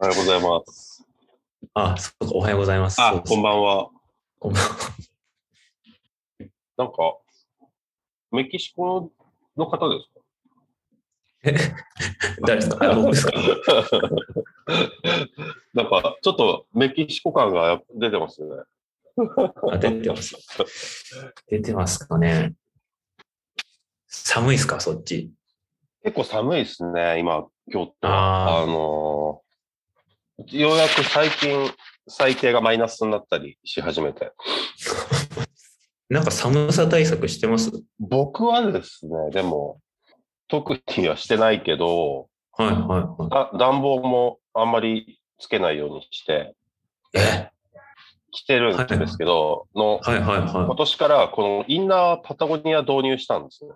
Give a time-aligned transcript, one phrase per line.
[0.00, 1.04] おはようございます。
[1.74, 2.98] あ、そうか、おはようございます。
[3.00, 3.90] あ、こんばんは。
[4.38, 4.68] こんばんは。
[6.78, 6.94] なんか、
[8.32, 9.10] メキシコ
[9.56, 10.08] の方です
[12.46, 12.94] 誰ですか？
[13.10, 13.32] ですか？
[13.32, 13.36] か
[15.74, 18.62] なんか、ちょっとメキシコ感が出てますよね。
[19.70, 20.34] あ、出てます。
[21.48, 22.54] 出てますかね。
[24.06, 24.80] 寒いですか？
[24.80, 25.30] そっち。
[26.02, 27.94] 結構寒いですね、今、京都。
[28.08, 29.49] あーあのー
[30.48, 31.70] ようやく最近、
[32.08, 34.32] 最低がマイナスになったりし始めて。
[36.08, 37.70] なんか寒さ対策してます？
[37.98, 39.80] 僕はですね、でも、
[40.48, 46.54] 特にはしてないけど、はいはいはだ暖房もあんまりつけないようにして、
[47.14, 47.18] い。
[47.18, 47.50] え？
[48.32, 50.76] 着てるんですけど、の、はいはい今はい。
[50.76, 53.72] 年からこのインナーパタゴニア導入したんですね。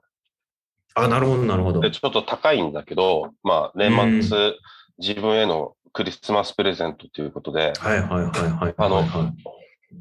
[0.94, 1.90] あ、なるほどなるほどで、。
[1.90, 4.54] ちょっと高いんだけど、まあ年末、
[4.98, 8.30] 自分へのクリスマスプレゼントということで、はいはいはい
[8.64, 8.74] はい。
[8.76, 9.04] あの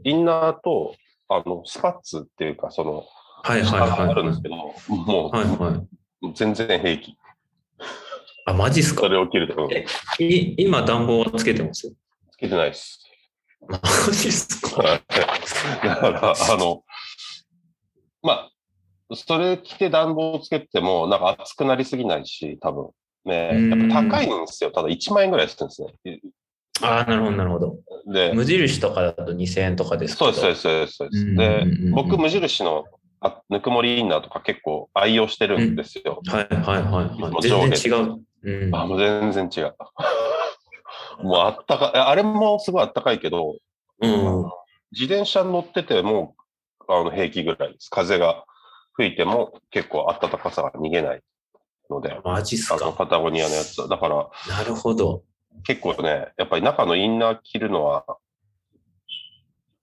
[0.03, 0.95] インナーと、
[1.29, 3.05] あの、スパッツっていうか、その、
[3.43, 6.33] はい下はいはいあるんですけど、もう、はいはい。
[6.33, 7.15] 全然平気。
[8.47, 9.01] あ、マジっすか？
[9.01, 9.85] それを着ると、うんえ
[10.19, 11.93] い今暖房はつけてます？
[12.31, 12.99] つけてないです。
[13.67, 13.79] マ
[14.11, 14.81] ジっすか？
[14.81, 15.01] はい
[15.87, 16.83] だから、あの、
[18.23, 18.49] ま
[19.11, 22.89] あ、それ着て暖房つけても、なんか暑くなりすぎないし、多分。
[23.25, 24.71] ね、うんやっぱ高いんですよ。
[24.71, 26.21] ただ1万円ぐらいするんですね。
[26.81, 27.77] あなるほどなるほど。
[28.07, 30.15] で、無印とかだと2000円とかです。
[30.15, 31.25] そうです、そうです、そうです。
[31.25, 32.85] うんでうんうんうん、僕、無印の
[33.21, 36.21] あぬくもりインナーとか結構愛用してるんですよ。
[36.27, 37.41] はいはいはい、いつもはい。
[37.41, 38.25] 全然違う。
[38.45, 39.75] うん、あ、もう全然違う。
[41.23, 43.55] もうあったかい、あれもすごいあったかいけど、
[44.01, 44.45] うん。
[44.91, 46.35] 自転車乗ってても、
[46.89, 47.89] あの、平気ぐらいです。
[47.89, 48.43] 風が
[48.93, 51.21] 吹いても結構暖かさが逃げない
[51.89, 52.91] ので、マジっすか？
[52.91, 53.87] パタゴニアのやつは。
[53.87, 55.23] だから、なるほど。
[55.63, 58.05] 結構ね、やっぱり中のインナー着るのは、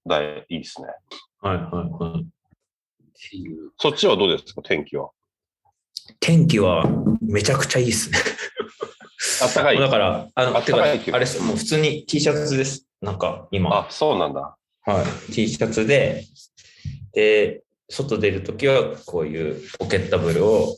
[0.07, 0.89] だいいいですね。
[1.41, 2.27] はいはいはい。
[3.79, 5.11] そっちはどうですか、天気は。
[6.19, 6.85] 天気は
[7.21, 8.19] めちゃくちゃいいっすね。
[9.43, 9.79] あったかい？
[9.79, 12.87] だから、あの、あったかいあれです、もう普通に T シャツです。
[13.01, 13.71] なんか今。
[13.75, 14.57] あ、そうなんだ。
[14.87, 15.33] はい。
[15.33, 16.25] T シャツで、
[17.13, 20.77] で、外出るときはこういうポケットブルを、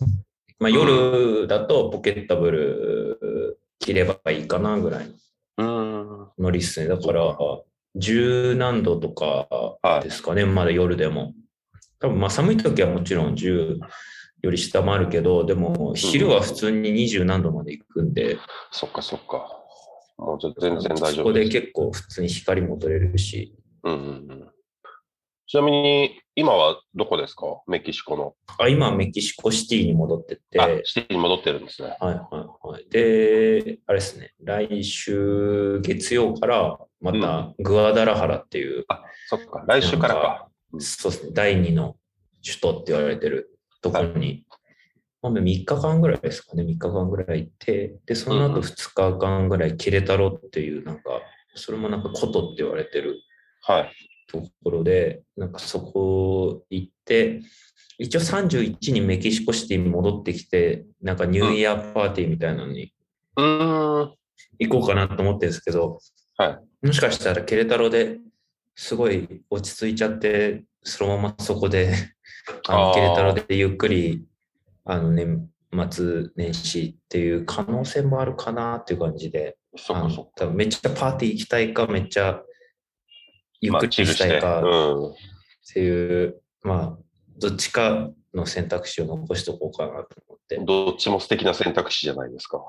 [0.62, 5.10] まあ夜だとポケットブル着ればいいかなぐらい
[5.58, 6.86] のリっすね。
[6.86, 7.36] だから、
[7.96, 9.48] 十何度とか
[10.04, 11.34] ですかね、まだ夜でも。
[11.98, 13.80] 多分まあ寒い時はもちろん10
[14.42, 18.38] より下もあるけど、でも昼は普通に20何度まで行くんで、
[18.70, 19.48] そっかそっか。
[20.16, 21.50] もうちょっと全然大そこで丈夫です。
[21.50, 23.52] 結構普通に光も取れるし、
[23.82, 24.52] うんうんうん。
[25.52, 27.44] ちなみに、今はどこですか？
[27.66, 28.34] メキシコの。
[28.56, 31.94] あ今メキシコシティに戻ってって、あ、シティに戻ってるんですね。
[32.00, 32.88] はいはいはい。
[32.88, 39.62] で、あれですね、来週月曜からまたグアダラハラっていう、あ、そっか。
[39.68, 40.48] 来週からか。
[40.78, 41.96] そうですね、第二の
[42.42, 44.46] 首都って言われてるところに、
[45.20, 51.20] まあ、3日間ぐらいですかね、3日間ぐらい行って、で、そのうんうん後2日間ぐらいキレタロっていう、なんか、
[51.54, 53.20] それもなんかコトって言われてる
[53.60, 53.92] はい。
[54.28, 57.41] ところで、なんかそこ行って、
[57.99, 62.93] 一応31にメキシコシティに戻ってきて、なんかニューイヤーパーティーみたいなのに。
[64.59, 65.99] 行こうかなと思ってるんですけど、
[66.37, 68.19] はいもしかしたらケレタロで
[68.75, 71.94] すごい落ち着いちゃって、そのままそこで、
[72.66, 74.25] あのケレタロでゆっくり、
[74.84, 75.49] あの年
[75.91, 80.31] 末年始っていう可能性もあるかなっていう感じで、そっかそっか。
[80.37, 82.43] 多分めっちゃパーティー行きたいか、めっちゃ
[83.70, 85.14] くりしたいかっうん。
[85.72, 86.98] ていう、まあ、
[87.38, 90.58] どっちかの選択肢を残しておこうかなと思って。
[90.58, 92.62] どっちも素敵な選択肢じゃないですか。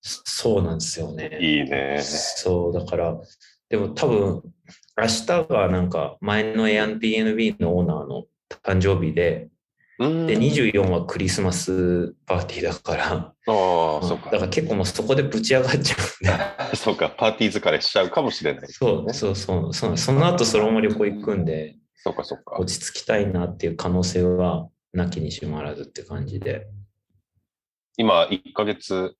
[0.00, 1.38] そうなんですよね。
[1.40, 1.98] いいね。
[2.02, 3.16] そう、だから、
[3.68, 4.42] でも多分、
[4.96, 8.24] 明日がなんか前の Airbnb のオーナーの
[8.62, 9.50] 誕生日で、うん。
[9.98, 14.38] で、24はクリスマスパーティーだから、ああ、そっかだ。
[14.38, 17.08] から結構もうそこでぶち上がっちゃうんで、 そうか。
[17.10, 18.68] パーティー疲れしちゃうかもしれない。
[18.68, 22.58] そうそうそう、そうその後そのまま旅行行くんで、そっかそっか。
[22.58, 26.66] 落ち着きたいなっていう可能性はなきにしもあらずって感じで、
[27.96, 29.12] 今、1ヶ月1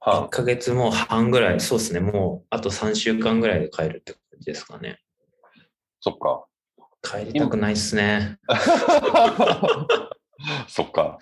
[0.00, 0.28] 半。
[0.28, 4.98] ヶ月も半ぐらい、そうですね、もうあと3週間ぐらいで帰るって感じですかね。
[6.00, 6.44] そっか。
[7.04, 8.38] 帰りたくないっすね。
[10.68, 11.18] そっか。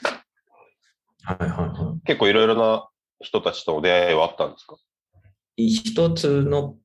[1.24, 2.06] はいはいはい。
[2.06, 2.88] 結構いろいろな
[3.20, 4.76] 人たちとの出会いはあったんですか？
[5.56, 6.76] 一つの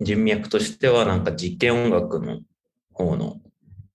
[0.00, 2.40] 人脈としては、なんか実験音楽の
[2.92, 3.40] 方の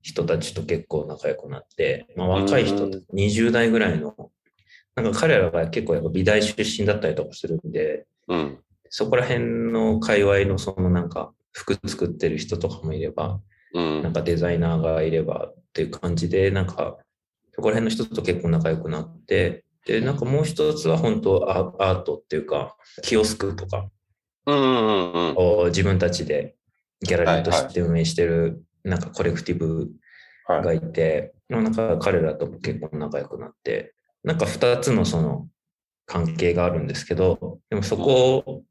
[0.01, 4.31] 人たちと結構仲良くなって、まあ、若い人うん、20代ぐらいの、
[4.95, 8.59] なんか彼らが結構やっぱ美大出身だったりとかするんで、うん。
[8.89, 13.41] そこら辺の界隈のそのなんか服作ってる人とかもいれば、うん
[13.73, 16.97] なんかデザイナーがいればっていう感じで、なんか
[17.53, 23.89] そこら辺の人と結構仲良くなって、で、なんかもう一つは本当アアートっていうか、キオスクとか。
[24.45, 26.55] を自分たちで
[27.01, 29.89] ギャラリーとして運営してる、なんかコレクティブ
[30.47, 30.63] はい。
[30.63, 33.93] がいて、なんか彼らとも結構仲良くなって、
[34.23, 35.47] なんか二つのその
[36.07, 38.63] 関係があるんですけど、でもそこ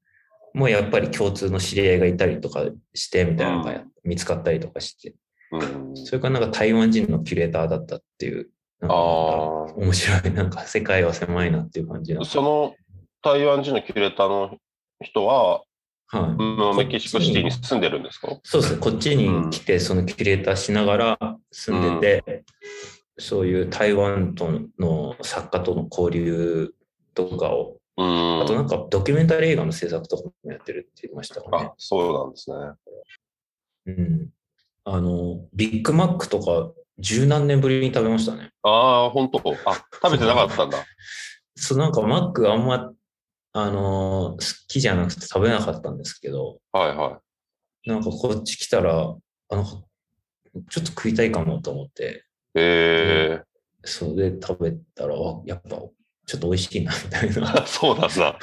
[0.55, 2.65] もやっぱり共通の知り合いがいたりとか
[2.95, 5.15] して、みたいなのが見つかったりとかして、
[5.53, 8.49] うん、それからなんか台湾人のキュレーターだったっていう、
[8.81, 8.99] なんかあ
[9.75, 12.25] 面白い、なんか世界は狭いなっていう感じのあ。。
[12.25, 12.75] その
[13.23, 14.57] 台湾人のキュレーターの
[15.03, 15.63] 人は、
[16.11, 16.23] はい。
[16.23, 18.39] うんメキシコシティに住んでるんですか？
[18.43, 21.19] そうですね、こっちに来て、そのキュレーターしながら
[21.51, 22.45] 住んでて、
[23.19, 24.49] そういう台湾と
[24.79, 26.73] の作家との交流
[27.15, 27.78] とかを、うん。
[28.01, 32.57] あとなんかドキュメンタリー映画の制作とかもやってるって言いましたかねあ。、そうなんですね。
[33.87, 34.29] うん。
[34.85, 38.51] あの、ビッグマックとか十何年ぶりに食べましたね。
[38.63, 39.39] ああ、本当。
[39.67, 40.85] あ、食べてなかったんだ。
[41.57, 42.93] そう、なんかマックあんま、
[43.53, 47.21] あのー好きじゃなくて食べなかったんですけど、はいは
[47.85, 49.17] なんかこっち来たら、
[49.49, 52.25] あの、ちょっと食いたいかもと思って、
[52.55, 52.61] い。
[52.61, 52.63] へ
[53.41, 53.43] え
[53.85, 55.81] それで食べたら、あやっぱ
[56.29, 57.55] ちょっと美味しいな、みたいな。
[57.55, 57.65] ー。
[57.67, 58.39] そうなんだ。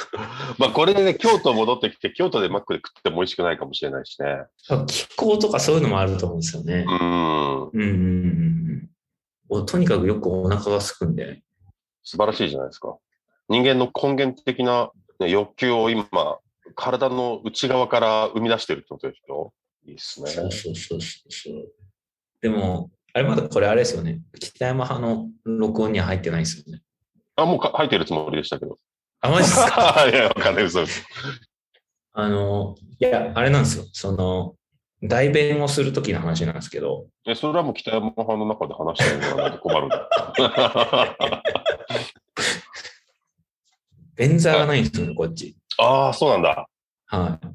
[0.58, 4.28] まあこれでね、京都戻ってきて、京都でマックで食っても美味しくないかもしれないしね。
[4.88, 6.92] 気候とかそういうのもあると思うんですよねう。
[6.92, 7.70] ん。
[7.70, 8.90] うんうん
[9.52, 11.44] うんとにかくよくお腹が空くんで、
[12.04, 12.98] 素晴らしいじゃないですか。
[13.48, 16.08] 人間の根源的な、ね、欲求を今、
[16.76, 19.54] 体の内側から生み出してるってことでしょ？
[19.86, 20.32] いいっすね。
[20.32, 21.72] そうそうそうそう。
[22.42, 24.22] でも、あれまだこれあれですよね。
[24.40, 26.82] 北山派の録音には入ってないですよね。
[27.36, 28.78] あ、もうか入ってるつもりでしたけど。
[29.22, 30.08] あ、マジですか？
[30.12, 31.06] いや、わかんない、嘘です。
[32.14, 33.86] あの、いや、あれなんですよ。
[33.92, 34.56] その、
[35.04, 40.10] 代弁をするときの話なんですけど、え、それはもう北山派の中で話してもらわないと困るんだ。
[44.16, 45.58] 便座がないんですよね、こっち。
[45.78, 46.68] ああ、そうなんだ。
[47.08, 47.48] はい。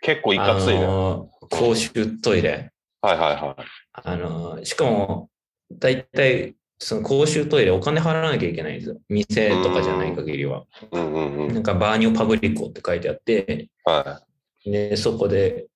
[0.00, 0.84] 結構いかついね。
[0.84, 2.70] あの公衆トイレ。
[3.02, 3.64] はいはいはい。
[3.92, 5.28] あの、しかも、
[5.70, 8.96] だいたい、その公衆トイレお金払わなきゃいけないんですよ。
[9.08, 10.64] 店とかじゃない限りは。
[10.90, 11.54] うんうんうん。
[11.54, 14.22] なんかバーニョパブリコって書いてあって、は
[14.64, 15.66] で、そこで、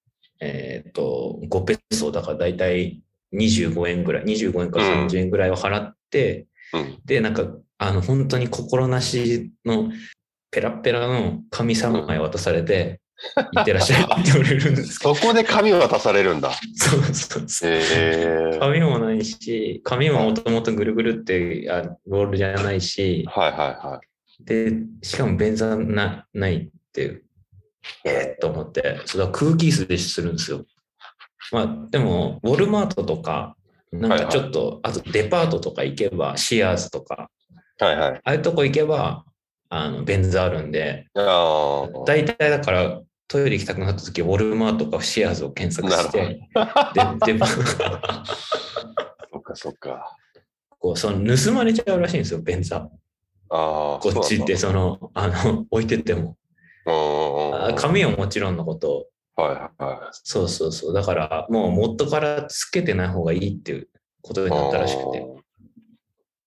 [0.40, 6.76] えっ、と、5ペソだからだいたい25円ぐらい、25円から30円ぐらいを払って、い。
[6.76, 6.98] うん。
[7.04, 7.46] で、なんか、
[7.78, 9.92] あの、本当に心なしの
[10.50, 13.00] ペラペラの紙3枚渡されて、
[13.58, 16.52] いってらっしゃいって言われるんですけど、そこで紙渡されるんだ。
[16.74, 17.70] そうそうそう。
[17.70, 17.80] へ
[18.54, 18.58] え。
[18.60, 24.00] 紙もないし、紙ももともとぐるぐるってあロールじゃないし、はいはいは
[24.40, 24.72] で、
[25.02, 27.22] しかも便座なないっていう、
[28.04, 30.64] えー、と思って、それは空気椅子でするんですよ。
[31.52, 33.56] まあ、でも、ウォルマートとか、
[33.92, 37.30] なんかちょっと、あとデパートとか行けば、シアーズとか、
[37.80, 37.84] い。
[37.84, 38.10] はいはい。
[38.12, 39.24] ああいうとこ行けば、
[39.68, 41.06] あの、便座あるんで。
[41.14, 47.60] 大体だから、トイレ行きたくなった時、ウォルマートかシアーズを検索して、で、デパそ
[49.38, 50.16] っかそっか。
[50.78, 52.76] こう、その盗まれちゃうらしいんですよ、便座。
[52.76, 52.88] あ
[53.50, 53.98] あ。
[54.00, 56.36] こっちって、そその、あの、置いてっても。
[56.86, 60.94] あ紙はもちろんのこと、はいはそうそうそう。
[60.94, 63.88] だから、もう元からつけてない方がいいっていう
[64.22, 64.50] ことい。
[64.50, 65.26] になったらしくて。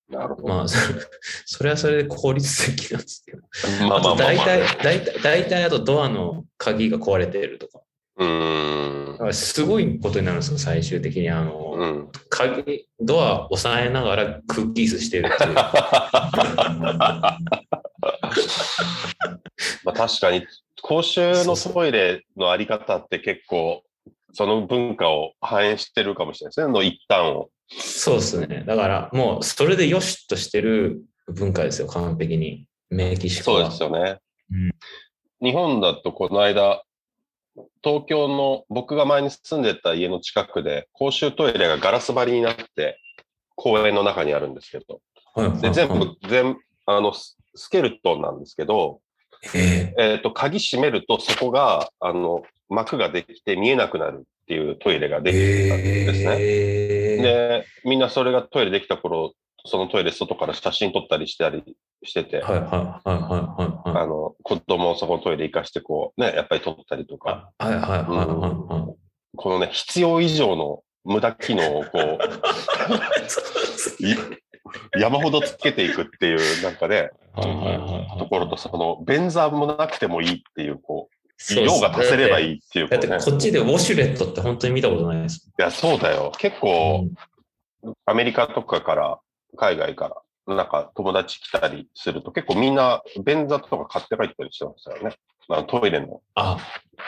[0.10, 0.48] なるほど。
[0.48, 0.78] まあ、そ
[1.46, 3.88] それはそれで効率的なんですけど。
[3.88, 7.82] まあと、大体ね、大体、大体、あとドアの鍵が壊れているとか。
[8.18, 11.30] うーんだからすごいことになるんですよ、最終的に。
[11.30, 12.10] あの、うん。
[12.30, 15.54] 鍵、ドア押さえながらクッキースしてるっていう。
[15.54, 15.72] ま
[19.86, 20.46] あ確かに、
[20.82, 23.84] 公衆のトイレのあり方って結構、
[24.34, 27.50] その文化を反映してるかもしれないですね、の一端を。
[27.70, 28.64] そうですね。
[28.66, 32.66] だから、もう、それでよしとしてる文化ですよ、完璧に。
[32.90, 33.72] メキシコは。
[33.72, 34.18] そうですよね。
[34.52, 34.72] うん
[35.42, 36.84] 日本だとこの間、
[37.82, 43.00] 東京の僕が前に住んでた家の近くで公衆トイレがガラス張りになって
[43.56, 45.02] 公園の中にあるんですけど、
[45.34, 49.02] はいはいで全はい部、全あのススケルトンなんですけど、
[49.56, 56.36] ええっ、と、鍵閉めるとそこが、あの、幕ができて見えなくなるっていうトイレがー、できてたんですね。
[56.40, 59.34] えー、で、みんなそれがトイレできた頃、
[59.66, 61.64] そのトイレ外から写真撮ったりしたり
[62.04, 64.04] してて、はいはいはいはいはいはい。
[64.04, 68.96] あの、子供をそこのトイレ行かしてこう、ね、やっぱり撮ったりとか、あはいはいはいはいはい。
[69.36, 72.20] このね、必要以上の無駄機能をこう、
[74.06, 74.16] い
[75.00, 81.09] 山ほどつけていくっていう、なんかね、はいはいはいはいところと、その、便座もなくてもいいっていう、こう、
[81.56, 85.50] 量が足せればいいっていうだってこっちでウォシュレットって本当に見たことないです。
[85.58, 86.32] いや、そうだよ。
[86.38, 87.08] 結構、
[88.06, 89.20] アメリカとかから、
[89.58, 95.16] 海外から、なんか友達来たりすると、結構みんな便座とか買って帰ったりしてましたよね。
[95.50, 96.58] あのトイレのあ、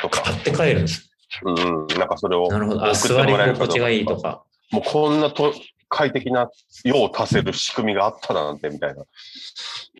[0.02, 0.24] とか。
[0.24, 1.12] 買って帰るんです。
[1.44, 1.88] うんうん。
[1.88, 2.86] なんかそれをなるほど。
[2.86, 4.44] あ、送って座りもらえるかどう心地がいいとか。
[4.72, 5.54] もうこんなと
[5.90, 6.50] 快適な
[6.86, 9.04] 用を足せる仕組みがあったなんて、みたいな。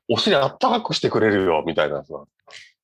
[0.10, 2.14] お尻あったかくしてくれるよ、みたいなさ。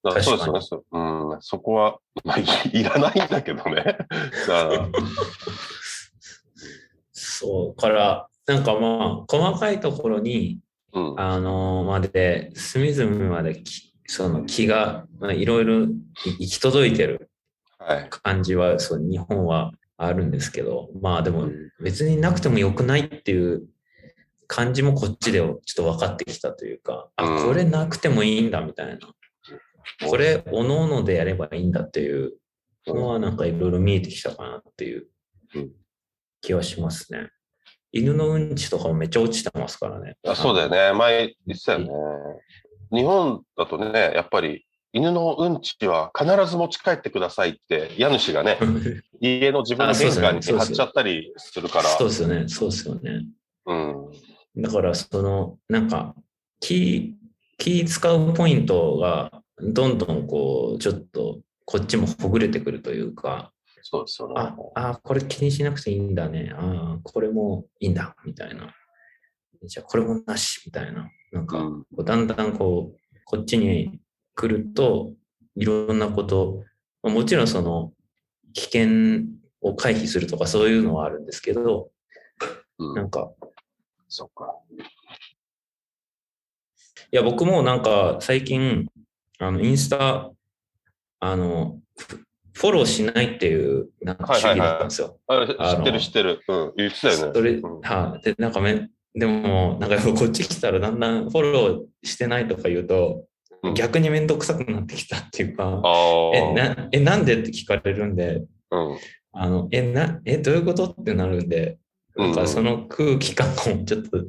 [0.04, 0.62] そうですよね。
[0.62, 3.98] そううん、そこは、 まあ、いいらないんだけどね。
[7.12, 7.80] そう。
[7.80, 10.60] から、なんかまあ、細かいところに、
[10.94, 15.88] うん、あのまで、隅々までき、その気が、まあ、いろいろ
[16.40, 17.30] 行き届いてる
[17.80, 18.08] はい。
[18.10, 21.50] 感じは、そう、日本はあるんですけど、まあでも
[21.82, 23.68] 別になくてもよくないっていう
[24.48, 28.98] 感じもこっちでちょっと分かってきたというか、うんあ、これなくてもいいんだみたいな。
[30.08, 32.34] これ、おのおのでやればいいんだっていう
[32.86, 35.08] のはなんかいろいろ見えてきたかなっていう
[35.56, 35.72] うん
[36.42, 37.30] 気はしますね。
[37.92, 40.16] 犬のうんちとかもめっちゃ落ちてますからね。
[40.28, 40.94] あそうだよね。
[40.98, 41.90] 前言ってたよね。
[42.92, 48.58] 日本だとね、やっぱり犬のうんちは必ず持ち帰ってくださいって、家主がね、
[49.20, 51.86] 家の自分の玄関に貼っちゃったりするから。
[51.86, 52.48] そうですよね。
[52.48, 53.26] そうですよね。
[53.66, 54.12] うん。
[54.62, 56.16] だから、その、なんか、
[56.60, 57.16] 気、
[57.58, 64.34] 気使うポイントが、どんどんこう、ちょっと、こっちもほぐれてくるというか、そうですよね。
[64.38, 66.52] あ、あ、これ気にしなくていいんだね。
[66.54, 68.74] あこれもいいんだ、みたいな。
[69.64, 71.10] じゃあ、これもなし、みたいな。
[71.32, 71.64] なんか、
[72.04, 74.00] だんだんこう、こっちに
[74.36, 75.14] 来ると、
[75.56, 76.64] いろんなこと、
[77.02, 77.94] まあもちろんその、
[78.54, 79.26] 危険
[79.62, 81.90] を回避するとかそういうのはあるんですけど、
[82.80, 82.94] う。
[82.96, 83.32] なんんか、
[84.10, 84.54] そっか。
[87.10, 88.88] いや、僕もなんか最近、
[89.40, 90.32] あの、インスタ、
[91.20, 95.20] あの、フフォローしないっていう、なんか主義だったんですよ。
[95.28, 96.42] あ知あのってる知ってる。
[96.48, 96.74] うん。
[96.76, 97.32] 言ってたよね。
[97.36, 103.26] それ、うんはい、で、なんかめ、でも、なんかこっち来たらだんだんフォローしてないとか言うと、
[103.64, 105.82] うん逆にめんどくさくなってきたっていうか。
[106.34, 108.98] え、な、え、なんでって聞かれるんで、うん。
[109.34, 111.78] あの、え、な、え、どういうことってなるんで、
[112.16, 114.24] なんかその空気感もちょっと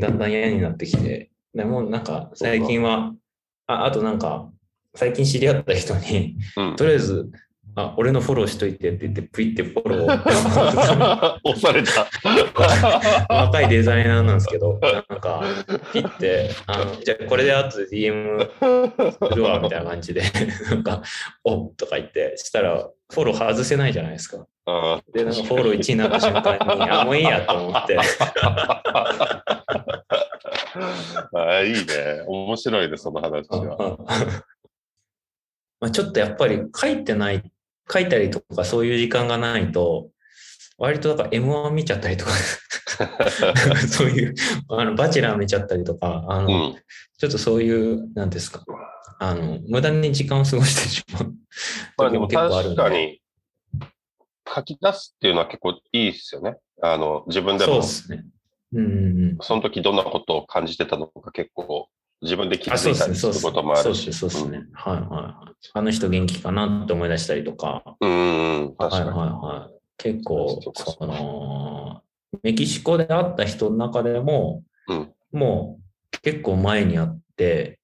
[0.00, 3.12] だんだん嫌になってきて、でもなんか最近は、
[3.66, 4.51] あ、あとなんか、
[4.94, 6.76] 最近知り合った人に、うん。
[6.76, 7.30] とりあえず、
[7.74, 12.06] あ、俺のフォローしといてって言って、プイってフォローを 押された。
[13.34, 15.42] 若いデザイナーなんですけど、なんか、
[15.92, 18.50] ピッて、あの、じゃあこれで後で DM
[19.28, 20.22] するわ、みたいな感じで、
[20.68, 21.02] なんか、
[21.44, 24.46] おとか言って、したら、フォロー外せないじゃないですか。
[24.66, 27.96] あで、なんかフォロー1になった瞬間に、あ、もういいやと思って、
[31.34, 32.24] あいいね。
[32.26, 33.98] 面白いね、その話は。
[35.82, 37.42] まあちょっとやっぱり書いてない、
[37.92, 40.10] 書いたりとかそういう時間がないと、
[40.78, 42.30] 割とだから M1 見ちゃったりとか、
[43.90, 44.34] そういう、
[44.68, 46.76] あの、バチェラー見ちゃったりとか、あの、うん。
[47.18, 48.64] ちょっとそういう、なんですか、
[49.18, 51.34] あの、無駄に時間を過ごしてしまう。
[51.98, 53.20] まあでも確かに、
[54.54, 56.58] 書き出すっていうのは結構いいですよね。
[56.80, 58.24] あの、自分でそうもで、すね。
[58.72, 58.96] うんうんう
[59.32, 59.38] ん。
[59.40, 61.88] その時どんなことを感じてたのか結構
[62.22, 64.12] 自分で気づいたりすることもあるし。
[64.12, 64.64] そうですね。
[64.72, 65.52] はいはいはい。
[65.74, 69.30] あの人元気かなって思い出したりとか、うんうんうん、確はいはいかに。
[69.30, 69.82] はい。
[69.98, 72.02] 結構その、
[72.42, 77.80] メキシコで会った人の中でも、うんもう結構前に会って、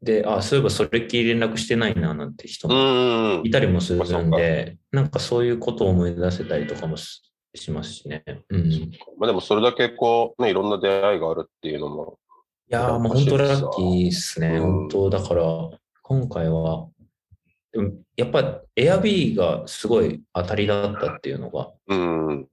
[0.00, 7.22] で、あ、そういえばそれっきり連絡してないななんて人うもいたりもするんかで、なんかそういうことを思い出せたりとかもし
[7.56, 8.22] しますしね。
[8.50, 8.72] うん。
[8.72, 12.18] いまあでもそれだけこう、ね、いろんな出会いがあるっていうのも、
[12.68, 14.48] やー、もう本当ラッキーですね。
[14.56, 15.44] うん本当、だから、
[16.02, 16.88] 今回は、
[17.72, 22.46] でもやっぱ Airb がすごい当たりだったっていうのがうん、大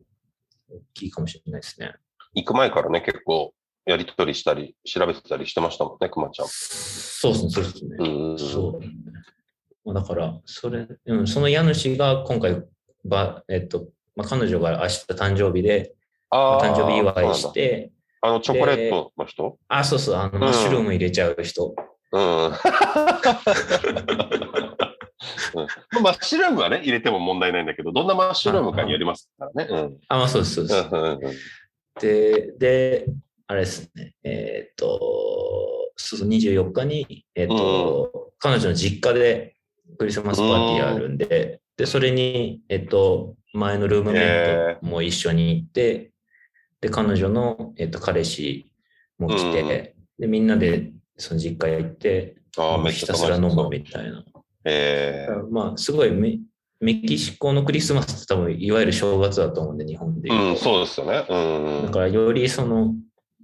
[0.93, 1.93] きいかもしれないですね。
[2.33, 3.53] 行く前からね、結構
[3.85, 6.47] やりとりしたり、調べてたりしてましたもんね、くまちゃん。
[6.49, 7.95] そうですね、そうですね。
[7.99, 8.81] うんうんそう。
[9.85, 12.63] まあだから、それ、うん、その家主が今回、
[13.05, 15.93] ばえっと、まあ、彼女が明日誕生日で、
[16.31, 17.92] 誕生日祝いして、
[18.23, 19.59] あの、チョコレートの人？
[19.67, 21.75] あ、そうそう、あの、んマッシュルーム入れちゃう人。
[22.13, 22.45] うん。
[22.45, 22.53] うん
[26.01, 29.67] マッシュルームはね、入れても問題ないんだけど、どんなマッシュルームかによりますからね。
[29.69, 29.97] うん。
[30.07, 30.87] あ、まあそうです、そうです。
[30.91, 31.19] うんうんうん
[32.01, 33.05] で、で、
[33.45, 34.99] あれですね、えーっと、
[35.95, 39.55] そうそう、24日に、えーっと、彼女の実家で
[39.99, 46.12] クリスマスパーティーあるんで、で、それに、えーっと、前のルームメイトも一緒に行って、
[46.83, 48.69] で、彼女の、えーっと、彼氏
[49.17, 52.35] も来て、で、みんなでその実家へ行って、
[52.91, 54.25] ひたすら飲むみたいな。
[54.65, 56.39] えー、まあ、すごいメ
[56.81, 61.25] メキシコのクリスマスって多分、いわゆる正月だと思うんで、日本でうん、そうですよね。
[61.29, 61.85] うん。
[61.85, 62.93] だから、よりその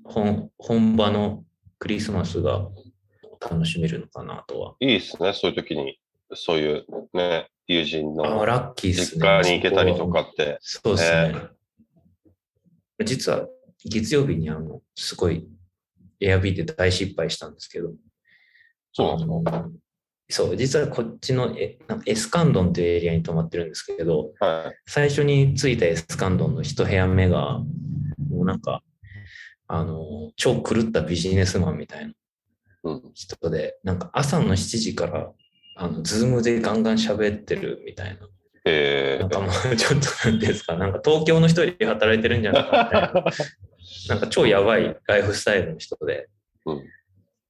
[0.03, 1.45] 本、本場の
[1.77, 2.67] クリスマスが
[3.39, 4.75] 楽しめるのかなとは。
[4.81, 5.97] いいですね、そういう時に。
[6.33, 10.57] そういうね、友人の実家に行けたりとかって。
[10.59, 11.58] そうですね。
[13.05, 13.47] 実は
[13.85, 15.47] 月曜日にあの、すごい
[16.19, 17.93] エアビーで大失敗したんですけど。
[18.93, 19.63] そう
[20.31, 27.59] そう、実はこっちのエエスカンドンというエリアに泊まってるんですけど、はい、最初に着いたエスカンドンの一部屋目が、
[28.29, 28.83] もうなんか、
[29.67, 32.13] あの、超狂ったビジネスマンみたいな
[33.13, 35.31] 人で、うん、なんか朝の7時から
[35.81, 38.27] あの、ズームでガンガン喋ってるみたいな。
[38.65, 43.25] えー、なんかもうちょっとなんですか、なんか東京の人で働いてるんじゃないかみたいな。
[44.09, 46.29] なんか超やばいライフスタイルの人で。
[46.65, 46.83] うん、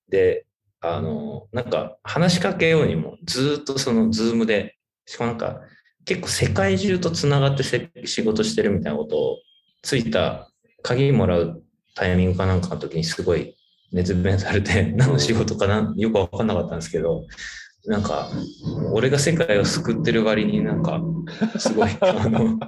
[0.10, 0.46] で、
[0.82, 5.62] あの、なんか話しかけようにもずっとそのズームで、しかもなんか
[6.06, 7.64] 結構世界中とつながって
[8.06, 9.38] 仕事してるみたいなことを
[9.82, 10.50] ついた
[10.82, 11.64] 鍵もらう
[11.96, 13.56] タイミングかなんかの時にすごい
[13.92, 17.26] 熱弁されて、何の仕事かなよくわかんなかったんですけど、
[17.86, 18.30] なんか、
[18.92, 21.02] 俺が世界を救ってる割になんか、
[21.58, 22.60] すごい、 あの、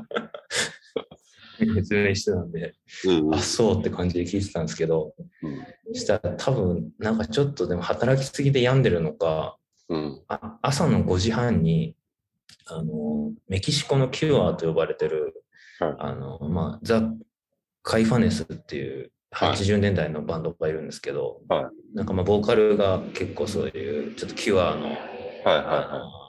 [1.75, 2.75] 説明してたんで、
[3.05, 5.13] うん、あ、そうって感じで聞いてたんですけど、
[5.43, 9.57] うん、したら多分、なんかちょっとでも働きすぎで病んでるのか、
[9.89, 11.95] うん、あ朝の5時半に、
[12.65, 15.43] あの、メキシコのキュアと呼ばれてる、
[15.79, 17.03] はい、あの、まあ、ザ・
[17.83, 26.21] カイファネスっていう80年代のバンドがいるんですけど、はい、なんかまあボーカルが結構そういうちょっとキュアのはいはいはい。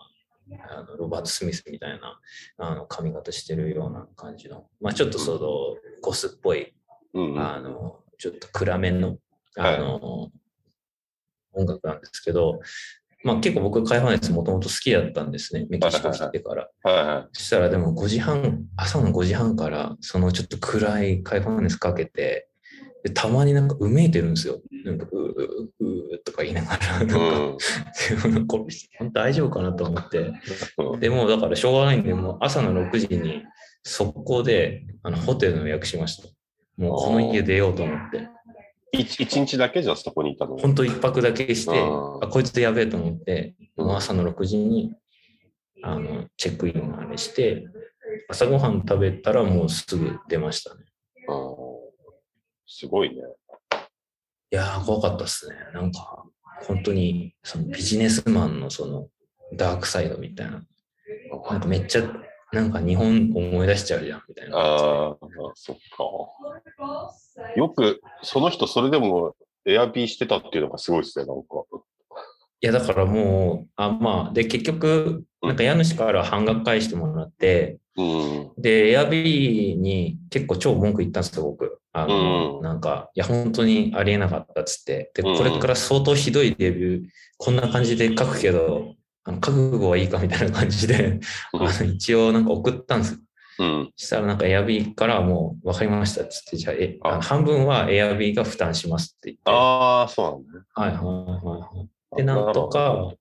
[0.68, 2.20] あのロバート・スミスみたいな
[2.58, 5.38] あの髪型してるような感じの、まあ、ちょっとその
[6.02, 6.74] ゴスっぽい、
[7.14, 9.16] うん、あのちょっと暗めの
[9.56, 10.30] あの、はい、
[11.54, 12.60] 音楽なんですけど、
[13.24, 16.68] まあ、結構僕、カイファネスもともと好きだったんですね、メキシコ来てから。
[16.82, 22.48] はいはい、そしたらでも5時半、朝の5時半から、そのちょっと暗いカイファネスかけて、
[23.04, 24.60] でたまになんかうめいてるんですよ。
[24.84, 28.56] なんかうーうーとか言いながら、なんか、
[29.00, 30.32] うん、大丈夫かなと思って。
[31.00, 33.42] でもだからしょうがないんで、もう朝の6時に
[33.82, 36.28] 速攻であのホテルの予約しました。
[36.76, 38.28] もうこの家出ようと思って。
[38.92, 40.58] 一日だけじゃそこにいたの？
[40.58, 44.92] 本当一泊だけして、あこいつやべえと思って、もう朝の6時に
[45.82, 47.64] あのチェックインあれして、
[48.28, 50.84] 朝ごはん食べたらもうすぐ出ましたね。
[52.74, 53.16] すごいね。
[54.50, 55.54] いやー、怖かったっすね。
[55.74, 56.24] なんか、
[56.66, 59.08] 本当に、そのビジネスマンのその、
[59.54, 60.62] ダークサイドみたいな。
[61.50, 62.10] なんかめっちゃ、
[62.52, 64.56] なんか日本思い出しちゃうじゃん、みたいな。
[64.56, 65.16] ああ、
[65.54, 67.52] そっか。
[67.56, 71.64] よく、その人、それでも、エアビーしてたっていうのがすごいですね、なんか。
[72.62, 81.80] いや、だからもう、あまあ、で、結局、なんか家主から半額返してもらって、うん、で、エアビーに結構超文句言ったんですよ、僕。
[81.92, 85.10] あの、うん、なんか、いや、本当にありえなかったっつって。
[85.14, 88.94] で、これから相当ひどいデビュー、こんな感じで書くけど、
[89.24, 91.20] あの覚悟はいいかみたいな感じで、
[91.52, 93.18] あの一応なんか送ったんですよ。
[93.58, 99.42] うん、したらなんかエアビーからもう分かりましたっつって、じゃあえあ半分はエアビーが負担しますって言って。
[99.46, 100.64] ああ、そうなんだね。
[100.74, 101.04] はいはい
[101.44, 101.88] はいはい。
[102.16, 103.12] で、なんとか、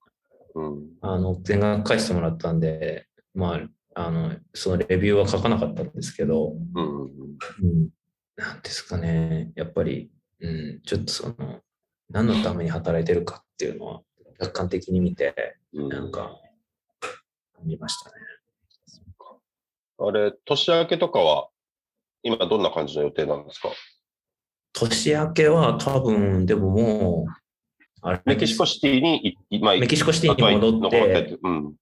[0.56, 3.56] うん、あの、全額返してもらったんで、ま
[3.96, 7.90] あ、あの、そのレビューは書かなかったんですけど、うん、うん、
[8.36, 11.62] なんですかね、やっぱり、うん、ちょっとその、
[12.10, 14.02] 何のために働いてるかっていうのは、
[14.40, 16.36] 客観的に見て、なんか、
[17.64, 18.16] 見ましたね。
[20.04, 21.50] あれ、年明けとかは、
[22.24, 23.70] 今どんな感じの予定なんですか？
[24.74, 27.32] 年明けは多分、でももう、
[28.26, 31.74] メキシコシティに、まあ、メキシコシティに戻って、うん、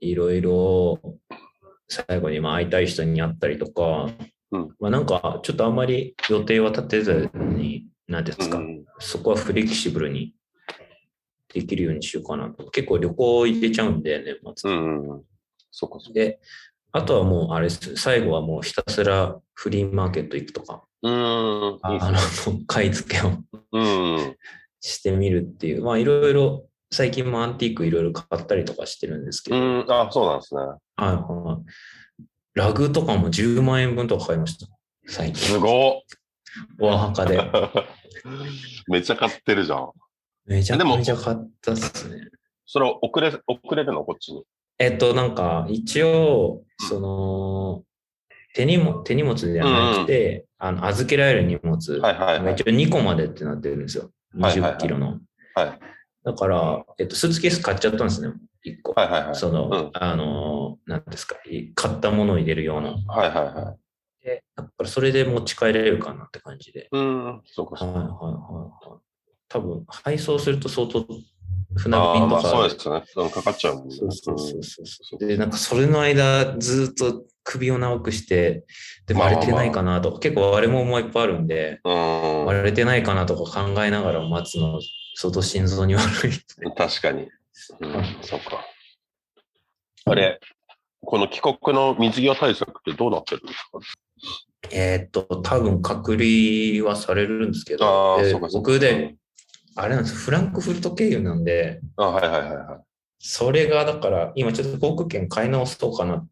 [0.00, 0.98] いろいろ
[1.88, 4.08] 最後にまあ会いたい人に会ったりとか、
[4.50, 10.34] うん、まあ、なんかちょっとあんまり予定は立てずに、なんですか、うん、そこはフレキシブルに
[11.52, 12.70] できるようにしようかなと。
[12.70, 14.70] 結構旅行行けちゃうんで、年末。
[14.70, 15.22] うんうん、
[15.70, 16.40] そかそで、
[16.92, 21.78] あとはもうあれです、最後はもうひたすらフリーマーケット行くとか、うん。
[21.82, 22.18] あの
[22.66, 23.32] 買い付けを。
[23.72, 24.36] うん
[24.80, 29.56] してみるっていう、まあいろいろ最近もアンティークいろいろ買ったりとかしてるんですけど。
[29.56, 30.60] うん、あ、そうなんですね。
[30.60, 32.28] はいはい。
[32.54, 34.66] ラグとかも10万円分とか買いました。
[35.06, 35.48] 最近。
[35.48, 36.00] すごっ。
[36.80, 37.38] お墓で。
[38.88, 39.90] めっちゃ買ってるじゃん。
[40.46, 42.28] めちゃめちゃ買ったっすね。
[42.64, 44.32] それを送れ、送れるのこっち？
[44.32, 44.44] に。
[44.78, 47.84] えっと、なんか、一応、その、
[48.54, 54.10] 手荷物手荷物ではなくて、うん、あの預けられる荷物、はいはい、はい、一応2個までってなってるんですよ。
[54.34, 55.18] 20キロの。
[56.24, 58.92] だから、えっと、スーツケース買っちゃったんですね、一個。
[58.92, 59.34] はいはいはい。
[59.34, 61.36] その、うんあの、なんですか、
[61.74, 62.90] 買ったものを入れるような。
[62.90, 63.76] はいはいは
[64.22, 64.24] い。
[64.24, 66.88] で、だからそれで持ち帰れるかなって感じで。
[66.92, 68.00] うん、そうかそうか。
[68.00, 69.00] はいはいはいはい。
[69.48, 71.06] 多分、配送すると相当
[71.76, 72.42] 船便とか。
[72.42, 73.02] そうですね。
[73.16, 73.96] うんかかっちゃうもんね。
[73.96, 78.66] そうそうそうそうそうで、なんかそれの間、ずっと首を長くして、
[79.06, 82.44] で、まあまあ割れてないかなとか、結構割れ物もいっぱいあるんで、うん。
[82.44, 84.80] 割れてないかなとか考えながら待つの、
[85.14, 86.72] 相当心臓に悪い。
[86.76, 87.28] 確かに。
[87.80, 88.64] うんはい、そうか。
[90.04, 90.38] あれ、
[91.00, 93.78] この帰国の水際対策ってどうなってるんですか？
[94.70, 99.14] えーっと、多分隔離はされるんですけあど、で僕で、
[99.76, 102.80] あれなんです、フランクフルト経由なんで、あはいはいはいはい。
[103.20, 106.28] それがだから、今ちょっと航空券買い直そうかなう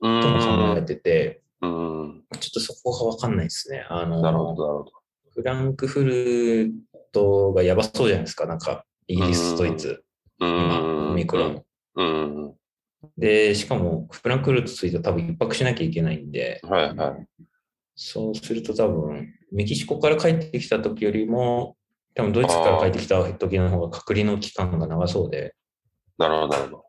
[0.00, 0.86] とも考えん。
[0.86, 2.24] てて、うん。
[2.40, 3.84] ちょっとそこがわかんないですね。
[3.88, 4.92] あの、なるほど、なるほど。
[5.34, 6.72] フランクフル
[7.12, 10.04] トがやばそうじゃないですか、なんか、イギリス、ドイツ、
[10.40, 11.10] う今、ん。
[11.12, 11.64] オミクロン。
[11.96, 12.54] うん。
[13.18, 17.26] で、しかも、フランクフルト着いたら多分一泊しなきゃいけないんで、はいはい。
[17.94, 21.76] そうすると多分、メキシコから帰ってきた時よりも、
[22.14, 25.54] 多分ドイツから帰ってきた時の方が隔離の期間が長そうで、
[26.18, 26.85] なるほど、なるほど。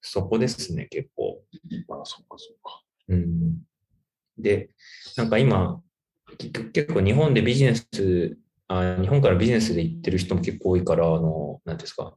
[0.00, 1.42] そこですね、結構。
[1.88, 2.82] まあ、そっかそっか。
[3.08, 3.58] うん、
[4.38, 4.70] で、
[5.16, 5.80] なんか今、
[6.72, 12.14] 結構日本でビジネスあ、日本からビジネスで行ってる人も結構多いから、あの、なんですか、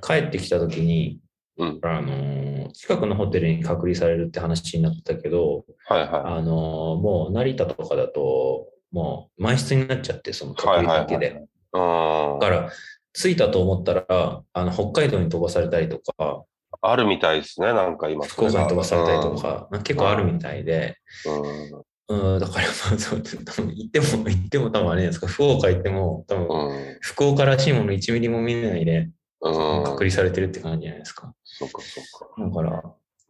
[0.00, 1.20] 帰ってきた時に、
[1.58, 10.56] うんあの、近くのホテルに隔離されるって話になってたけど、はいはあの、もう成田とかだと、もう満室になっちゃって、そのい。
[10.56, 11.32] 隔はいはい離だけで。
[11.32, 11.34] はい。
[11.34, 12.70] うんだから、
[13.14, 16.44] 着いたと思ったら、あの、北海道に飛ばされたりとか、
[16.82, 18.26] あるみたいですね、なんか今。
[18.26, 22.34] 福岡に飛ばされたりとか、なんか結構あるみたいで、うん。
[22.34, 26.98] うん、だから、まあ、そう多分行っても、 行っても多分あれですか、福岡行っても、多分、うん。
[27.00, 29.84] 福岡らしいもの1ミリも見ないで、うん。
[29.84, 31.32] 隔離されてるって感じじゃないですか。
[31.44, 32.04] そっかそっ
[32.36, 32.42] か。
[32.42, 32.82] だから、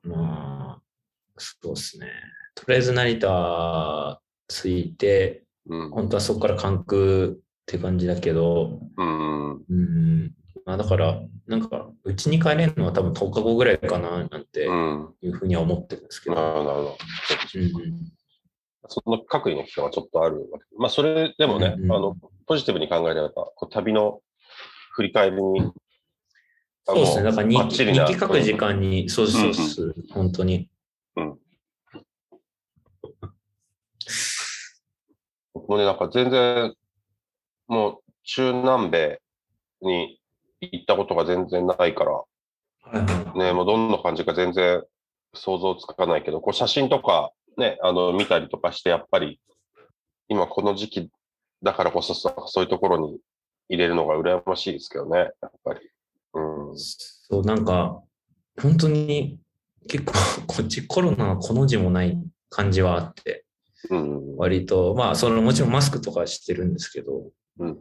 [0.02, 0.82] まあ、
[1.36, 2.06] そうですね。
[2.54, 5.90] とりあえず成田着いて、うん。
[5.90, 7.36] 本当はそこから関空っ
[7.66, 9.52] て感じだけど、うん。
[9.52, 15.14] うん、まあだから、なんか、うちに帰れるのは多分10日後ぐらいかな、なんてうん。
[15.20, 16.36] いうふうには思ってるんですけど。
[16.36, 16.96] なるほど、なるほど。
[17.56, 18.12] うん
[18.88, 20.64] その隔離の期間はちょっとあるわけ。
[20.76, 24.20] まあ、それでもね、うんうんあの、ポジティブに考えれば、こう旅の
[24.90, 25.72] 振り返りに、
[26.84, 27.22] そうですね。
[27.22, 30.68] だから日記書く時間に、そうそうそう、本当に。
[35.54, 36.74] 僕もね、なんか全然、
[37.68, 39.20] もう中南米
[39.80, 40.20] に
[40.70, 42.22] 行ったことが全然ないから、
[43.34, 44.82] ね、もうどんな感じか全然
[45.34, 49.40] 想像つかないけど、こう写真とかね、あの、見たりとかして、やっぱり、
[50.28, 51.10] 今この時期
[51.62, 53.18] だからこそさ、そういうところに
[53.68, 55.30] 入れるのが羨ましいですけどね、やっ
[55.64, 55.80] ぱり。
[56.34, 56.78] うん。
[56.78, 58.02] そう、なんか、
[58.60, 59.38] 本当に
[59.88, 60.12] 結構、
[60.46, 63.44] こっちコロナのこの字もない感じはあって、
[63.90, 64.36] うん。
[64.36, 67.78] 割と、まあ、そのもちろんマスクとかしてるんですけど、うん。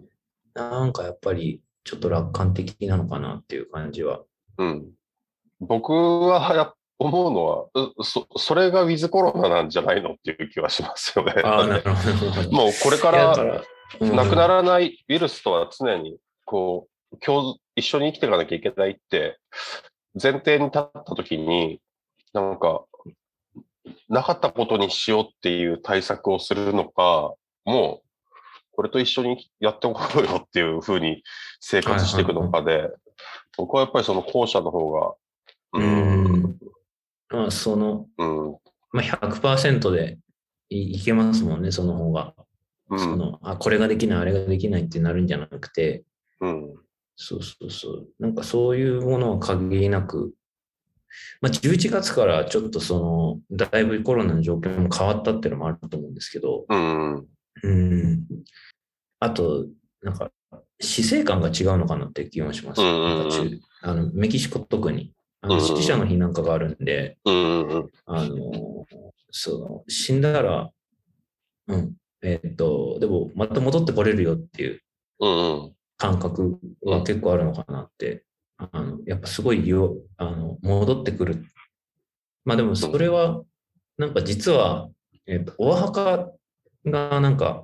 [0.54, 4.22] なんかやっぱりちょっと楽観的なのかなっていう感じは。
[4.58, 4.91] うん。
[5.60, 7.65] 僕は思うのは、
[7.98, 11.34] うそ、それがウィズコロナなんじゃないのっていう気はしますよね。
[11.44, 12.52] ああ、なるほど。
[12.54, 13.63] もうこれから
[14.00, 19.39] うんなくならないウイルスとは常に、こう、共一緒に生きていかなきゃいけないって、
[20.22, 21.82] 前提に立った時に、
[22.34, 22.86] なんか、
[24.08, 27.34] なかったことにしようっていう対策をするのか、
[27.65, 28.11] もう、
[28.82, 31.22] これと一緒にやっておこうよっていうふうに
[31.60, 32.89] 生活していくのかで、
[33.56, 35.13] 僕はやっぱりその後者の方が、
[35.74, 36.58] ううん、ん。
[37.30, 38.58] まあ、その、うん、
[38.91, 40.17] まあ、100%で
[40.70, 42.34] いいけますもんね、その方が。
[42.89, 46.04] うん、その、あ、これができない、あれができないってなるんじゃなくて、
[46.39, 46.74] うん、
[47.15, 48.08] そうそうそう。
[48.17, 50.34] なんかそういうものは限りなく、
[51.39, 57.28] まあ、11月からちょっとその、だいぶコロナの状況も変わったっていうのもあると思うんですけど、うん、
[57.64, 58.26] うん。
[59.20, 59.66] あと、
[60.02, 60.32] なんか、
[60.80, 62.82] 死生観が違うのかなって気もします。
[62.82, 65.14] あのメキシコ特に。
[65.44, 67.30] あの死者の日なんかがあるんで、あ
[68.26, 68.86] の、
[69.32, 70.70] その、死んだら、
[71.68, 74.82] うん、えっと、でも、また戻ってこれるよっていう
[75.22, 75.28] う
[75.70, 78.24] ん、感覚は結構あるのかなって、
[78.58, 81.46] あのやっぱすごいよあの戻ってくる。
[82.44, 83.44] まあでもそれは、
[83.98, 84.90] なんか実は、
[85.28, 86.32] えっと、お墓
[86.86, 87.63] がなんか、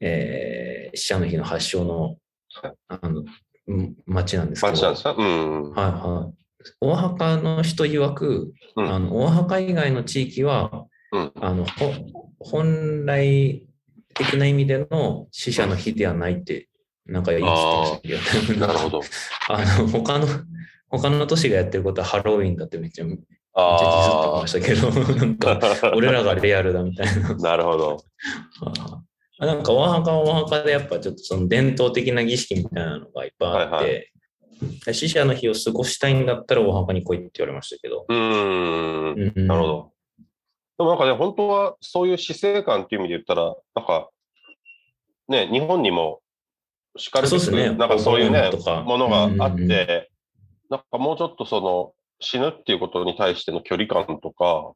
[0.00, 2.16] えー死者の日の発祥の
[2.88, 3.24] あの
[3.66, 5.12] うん町なんですけど、街なんですか？
[5.16, 6.34] うん、はいはい。
[6.82, 8.92] お墓の人曰く、うん。
[8.92, 11.32] あのお墓以外の地域は、うん。
[11.40, 11.92] あのほ
[12.40, 13.66] 本来
[14.14, 16.68] 的な意味での死者の日ではないって
[17.06, 18.00] なんか言ってました
[18.48, 19.00] けど、なるほど。
[19.48, 20.26] あの、他の、
[20.90, 23.06] 他の都市がやってることはハロウィンだってめっちゃ、
[23.54, 25.92] めっちゃディスってあましたけど、なんか、あ。
[25.94, 27.34] 俺らがリアルだみたいな。
[27.36, 28.04] なるほど。
[29.38, 34.08] あなんか、お墓はお墓でやっぱちょっとその伝統的な儀式みたいなのがいっぱいあって、はい
[34.92, 38.06] 死者の日を過ごしたいんだったらお墓に来いって言われましたけど。
[38.08, 39.32] うーん。
[39.34, 39.66] うんなるほ。
[39.66, 39.92] ど。
[40.78, 44.08] でもなんかね、本当はそういう死生観っていう意味で言ったら、なんか、
[45.28, 46.20] ね、日本にも
[46.96, 47.76] しかるべく、そうですね。
[47.76, 48.50] なんかそういうね、
[48.84, 50.10] ものがあって、
[50.70, 54.72] なんかもうちょっとその死ぬっていうことに対しての距離感とか、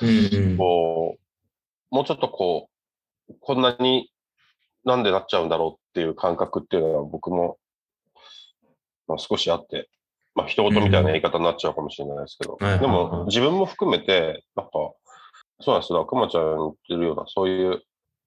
[0.00, 0.56] うんうん。
[0.56, 1.16] こ
[1.90, 2.68] う、もうちょっとこ
[3.28, 4.10] う、こんなに
[4.84, 7.58] なんでなっちゃうんだろうっていう感覚っていうのは僕も、
[9.06, 9.88] まあ、少しあって、
[10.34, 14.72] まあ一言みたいな言い方になっちゃうかもしれないですけど、でも自分も含めて、なんか、
[15.60, 17.82] そうなんですよ、くまちゃん言ってるような、そういう、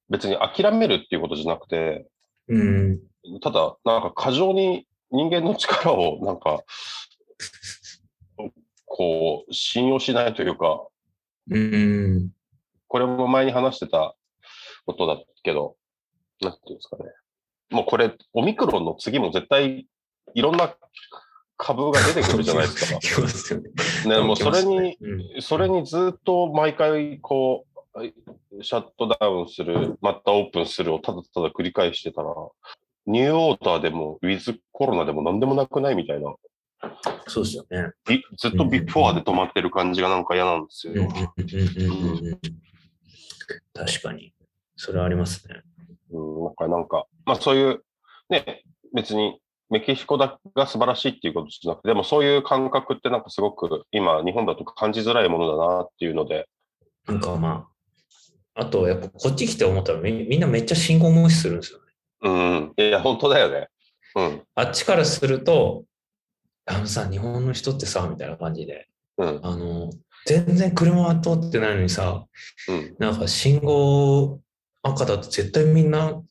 [0.09, 2.05] 別に諦めるっていうことじゃなくて、
[2.49, 2.99] うん。
[3.41, 6.59] ただ、なんか過剰に人間の力を、なんか、
[8.85, 10.85] こう、信用しないというか、
[11.49, 12.29] うん。
[12.87, 14.15] これも前に話してた
[14.85, 15.75] ことだけど、
[16.41, 17.05] なんていうんですかね。
[17.71, 19.87] もうこれ、オミクロンの次も絶対、
[20.35, 20.75] いろんな
[21.57, 22.99] 株が出てくるじゃないですか。
[23.01, 23.69] 来ますよね。
[24.05, 27.65] ね、もうそれに、うんそれにずっと毎回、こ
[27.95, 32.33] う、シャットダウンする、またオープンするをただただ繰り返してたら、
[33.05, 36.33] ニューオーターでも、ウィズコロナでも何でもなくないみたいな、
[37.27, 37.91] そうですよね。
[38.15, 40.93] いずっとビフォアで止まってる感じがなんか嫌なんですよ。
[40.93, 42.39] うんうんうんうんうんうん
[43.73, 44.33] 確かに。
[44.75, 45.61] それはありますね。
[46.11, 47.83] うんか、なんか、まあそういう、
[48.29, 56.47] ね、別にメキシコだが素晴らしいっていうことじゃなくて、でもそういう感覚ってなんかすごく今、日本だと感じづらいものだなっていうので、
[57.07, 57.67] なんかま
[58.55, 61.83] あ、あとやっぱこっち来て思ったらみみんなめっちゃ信号無視するんですよね。
[62.21, 63.67] うん、いや、本当だよね。
[64.15, 65.83] うん、あっちからすると、
[66.65, 69.91] あのさ、日本の人ってさ、みたいな感じで、うん、あの、
[70.25, 72.25] 全然車は通ってないのにさ、
[72.67, 74.39] うん、なんか信号
[74.81, 76.21] 赤だと絶対みんな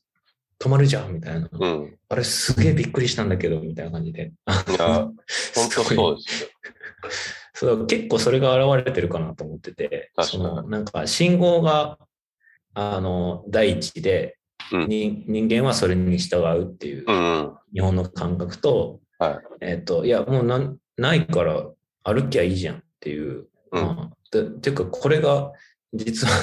[0.59, 1.49] 止まるじゃんみたいな。
[1.51, 1.97] うん。
[2.09, 4.31] あれすげえびっくりしたんだけど、みたいな感じで。
[4.69, 5.15] いや、本
[5.75, 6.49] 当そうですよ。
[7.55, 11.99] そう結構それが現れてるかなと思ってて、そのなんか信号が
[12.73, 14.37] あの第一で、
[14.71, 19.39] うんに人間はそれに従うっていううん、日本の感覚と、はい。
[19.61, 21.65] えっ、と、いや、もうなんないから
[22.03, 23.47] 歩きゃいいじゃんっていう。
[23.71, 23.81] うん。
[23.81, 25.51] まあ、でていうか、これが
[25.93, 26.33] 実は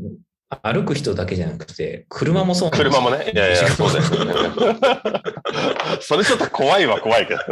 [0.73, 3.03] の、歩く人だけじゃなくて、車もそうなんですよ。
[3.03, 4.25] 車もね、いやいや、そうですよ。
[4.25, 4.33] ね。
[6.01, 7.41] それちょっと怖いは怖いけど。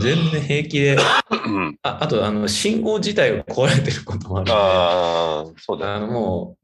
[0.00, 0.96] 然平気で、
[1.46, 1.78] うん。
[1.82, 4.52] ああと、あの、信号自体が壊れてることもある。
[4.52, 6.08] ああ、そうだあの。
[6.08, 6.56] も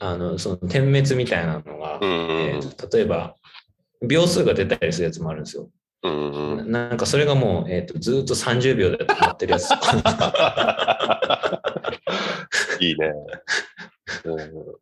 [0.00, 3.34] う、あの、その点滅みたいなのが、うんうんえー例えば、
[4.02, 5.70] 秒数が出たりするやつもあるんですよ。
[6.02, 9.68] うんうんななんかそれがもう、えー、とずーっと30秒で止まってるやつ
[12.80, 13.12] いいね。
[14.24, 14.78] う ん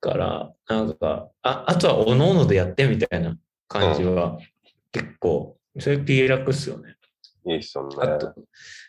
[0.00, 3.36] から、なんか、ああとはおののでやってみたいな
[3.68, 4.38] 感じは、
[4.92, 6.96] 結構、それ気楽っすよね。
[7.46, 7.96] いいっすよね。
[8.00, 8.34] あと、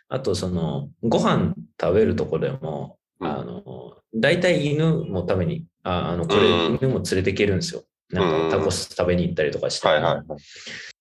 [0.10, 7.84] あとその、ご飯食べるとこでも、うんあの、大体犬もために、ああの、これ、うん犬も連れていけるんですよ。
[8.10, 9.88] なんかタコス食べに行ったりとかして。
[9.88, 10.26] はいはいはい。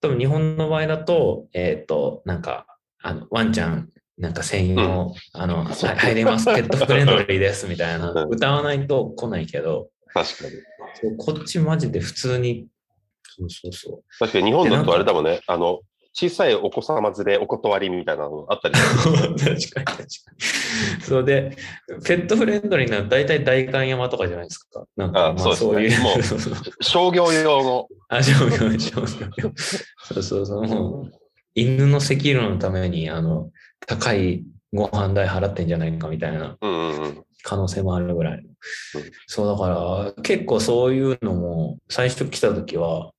[0.01, 2.66] 多分日本の場合だと、えっ、と、なんか、
[3.01, 8.29] あの、ワンちゃん、なんか専用、あの、はい入れます、ペットフレンドリーです、みたいな、うん。
[8.31, 10.51] 歌わないと来ないけど、確かに。
[10.95, 12.66] そうこっちマジで普通に、
[13.23, 15.42] そうそうそ確かに日本だとあれだもんね。
[15.47, 15.81] あの、
[16.18, 18.74] 小さいお子様連れお断りみたいなのあったり。
[19.37, 21.02] 確かに確かに。
[21.02, 21.55] そうで、
[22.07, 24.87] ペットフレンドリーな大体代官山とかじゃないですか。
[24.96, 26.00] なんか、あまあそういう。
[26.00, 26.38] もそう
[26.81, 27.88] 商業用の。
[28.09, 29.52] あ、商業、商業。
[29.98, 30.62] そうそうそう。
[30.62, 31.12] もう、
[31.55, 33.50] 犬の赤色のために、あの、
[33.87, 36.57] 高いご飯代払ってんじゃないかみたいな。
[37.42, 38.42] 可能性もあるぐらいの。
[39.26, 43.12] そうだから、結構そういうのも、最初来た時は、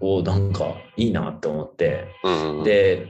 [0.00, 3.08] おなんかいいなって思って、うんうん、で、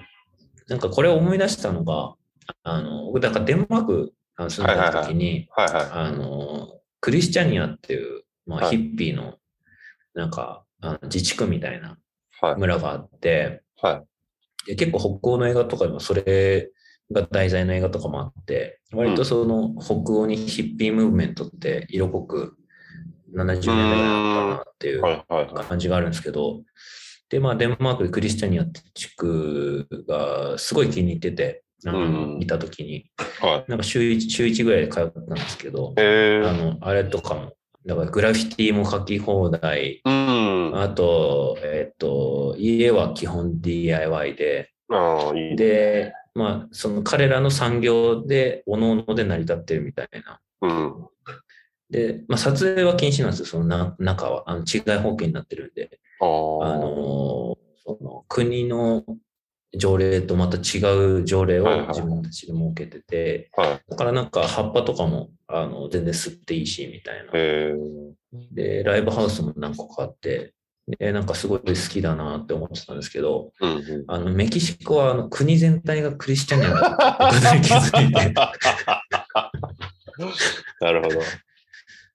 [0.69, 2.15] なんかこれを思い出したのが、
[2.63, 5.49] あの、僕、なんかデンマークあの住んでた時に、
[7.01, 8.77] クリスチャニアっていう、まあ、はい。
[8.77, 9.37] ヒッピーの、
[10.15, 11.99] なんか、あの自治区みたいな
[12.41, 12.57] はい。
[12.57, 14.03] 村があって、は
[14.67, 14.67] い。
[14.67, 16.71] で結構北欧の映画とかでもそれ
[17.13, 22.57] が題材の映画とかもあって、割とその北欧にヒッピームーブメントって色濃く
[23.35, 25.03] 70年代ぐらいなのかなっていう。
[25.69, 26.63] 感じがあるんですけど、
[27.29, 33.71] で、まあ、デンマークでクリスチャニアって地区がすごい気に入ってて、あのうんいた時に、はい。
[33.71, 35.95] なんか週1、週1ぐらいで通ったんですけど。
[35.97, 37.53] あの、あれとかも、
[37.87, 40.03] だからグラフィティも書き放題。
[40.05, 40.73] うん。
[40.79, 44.71] あと、えっ、と、家は基本 DIY で。
[44.91, 50.41] あいいで、まあ、その彼らの産業で、おのおので成り立ってるみたいな。
[51.93, 52.01] うん。
[52.01, 54.45] で、まあ、撮影は禁止なんですよ、そのな中は。
[54.47, 55.99] あの、違い保険になってるんで。
[56.21, 59.05] あの、その国の
[59.77, 60.81] 条例とまた違
[61.21, 67.33] う条例を自分たちで設けてて、はいはい、だからなんか葉っぱとかもあの全然吸っていいしみたいな。
[68.53, 70.55] で、ライブハウスも何個かあって、
[70.99, 78.35] でなんかすごい好きだなって思ってたんですけど、うんうん、あのメキシコはあの国全体がクリスチャンになってことに気づいて。
[80.81, 81.21] なるほど。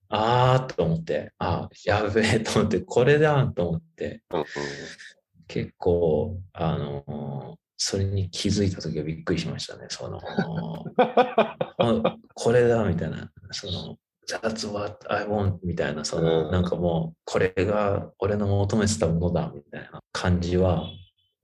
[0.10, 4.46] あーと思って、あやべえと思って、これだと思って、うんうん
[5.48, 9.86] 結構、あの、それに気づいたときはびっくりしましたね。
[9.90, 10.20] その、
[12.34, 20.84] これだみたいな、その、That's what I want みたいな、その、なんかもう、これが俺の求めてたものだみたいな感じは、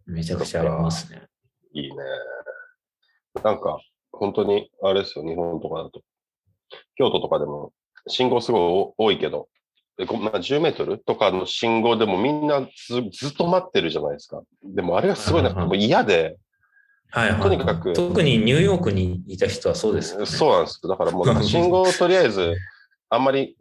[0.05, 1.27] めちゃくちゃありますね。
[1.73, 1.95] いいね。
[3.43, 3.79] なんか、
[4.11, 6.01] 本当に、あれですよ、日本とかだと。
[6.95, 7.71] 京都とかでも、
[8.11, 9.47] 信号すごい多いけど、
[9.97, 14.41] まあ、10メートルとかの信号でもみんなずずっと待ってるじゃないですか。
[14.63, 15.51] でもあれがすごいな。
[15.51, 16.37] んかもう嫌で、
[17.11, 17.93] はいはい、とにかく。
[17.93, 20.81] 特にニューヨークにいた人はそうですよ、ね、そうなんです。
[20.87, 22.55] だからもう なんか信号をとりあえず、
[23.09, 23.57] あんまり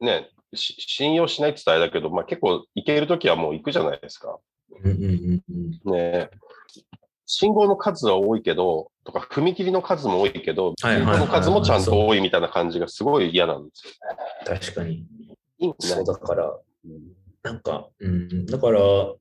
[0.00, 4.38] ね、信用しないって言ったらあれだけど、まあ結構行けるときはもう行くじゃないですか。
[5.84, 6.30] ね
[7.30, 14.60] 信号の数は多いけど、とか踏切の数も多いけど、信号の数もちゃんと多いみたいな感じがすごい嫌なんですよ、ね。
[14.60, 15.06] 確かに。
[15.78, 16.58] そうだから、
[17.42, 19.18] なんか、うん、だから、こ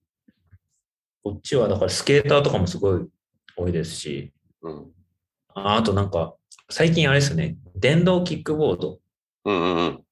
[1.35, 3.05] っちはだからスケーターとかもすごい
[3.57, 4.85] 多いですし、うん、
[5.53, 6.33] ああとなんか、
[6.69, 8.99] 最近あれですね、電動キックボード。
[9.43, 10.03] うんうん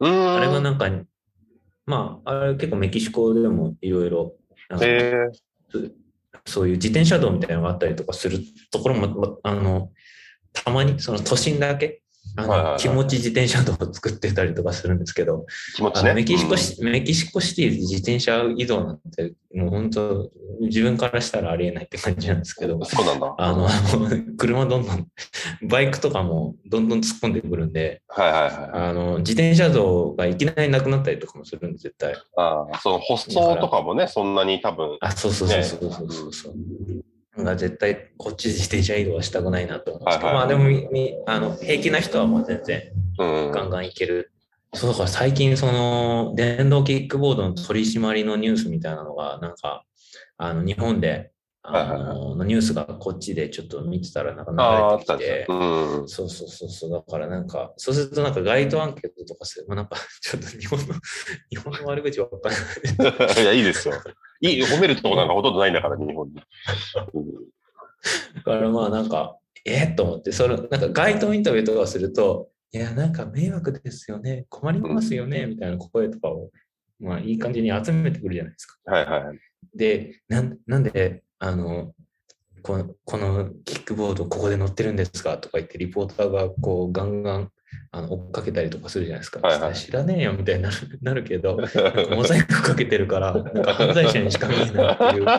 [0.00, 0.90] うん、あれがなんか、
[1.86, 4.34] まあ、あれ結構メキシコでもいろいろ、
[6.46, 9.90] そういう自転車道みたいなのがあったりとかするところも、あの、
[10.52, 12.02] たまにその都心だけ
[12.38, 23.34] あの、はいはいはい、気持ち自転車道を作ってたりとかするんですけど、気持ちね、メキシコシ、うん、メキシコシティで自転車移動なんて、もう本当、自分からしたらありえないって感じなんですけど、そうなんだ。
[23.38, 23.68] あの、
[24.36, 25.08] 車どんどん、
[25.68, 28.70] バイクとかもどんどん突っ込んでくるんで、はいはいはい。
[28.72, 32.14] あの、自転車道がいきなりなくなったりとかもするんで、絶対。
[32.36, 36.54] ああ、その舗装とかもね、そんなに多分、あ、そうそうそうそうそうそうそう。
[37.44, 42.82] が絶対こっち自転車移動はしたくないなと思うんですけど、はいはい、まあでもみあの平気な人はもう全然
[43.18, 44.32] ガンガンいける。
[44.74, 49.84] そうだから最近その電動キックボードの取り締まりのニュースみたいなのがなんか
[50.36, 51.30] あの日本で
[51.70, 60.86] あの、のニュースがこっちでちょっと見てたらなんか流れてきて、うん、そうそうそうそう、だからなんか、そうするとなんか街頭アンケートとかする、まあ、なんか ちょっと日本の、
[61.50, 62.50] 日本の悪口ばっか
[63.36, 63.42] り。
[63.42, 63.94] いや、いいですよ。
[64.40, 66.34] いい、褒めるとこなんかほとんどないんだから、日本に。
[68.36, 76.50] だからまあなんか、えー、と思って、そのなんか街頭インタビューとかすると、いや、なんか迷惑ですよね、困りますよね、みたいな声とかを、
[77.00, 78.78] まあいい感じに集めてくるじゃないですか。
[78.84, 79.38] はいはい。
[79.74, 81.94] で、なんなんで、あの、
[82.62, 87.52] このこのキックボードここで乗ってるんですかとか言ってリポーターがこうガンガン
[87.90, 89.40] あの追っかけたりとかするじゃないですか。
[89.40, 91.58] はいはい、知らねえよみたいになる なるけど、
[92.10, 95.26] モザイクかけてるから、なんか犯罪者にしか見えないっていう。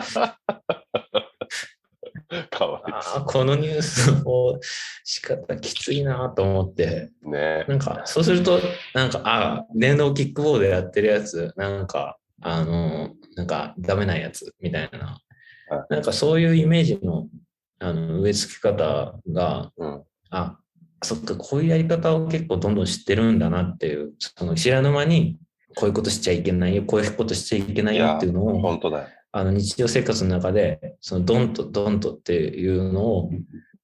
[2.50, 4.60] かわいあこのニュースの
[5.02, 8.60] 仕方きついなと思って、ね、なんかそうすると、
[8.94, 15.18] なんか、あ電動キックボードやってるやつ、なんか、あの、なんかダメなやつみたいな、
[15.88, 17.28] なんかそういうイメージの
[17.80, 20.58] あの植え付け方が、うん、あ
[21.02, 25.38] そっか、こういうやり方を結構どんどん知ってるんだなっていう、その知らぬ間に、
[25.76, 33.30] こういうことしちゃいけないよ、こういうことしちゃいけないよっていうのを、本当だあの日常生活の中で、そのドンとドンとっていうのを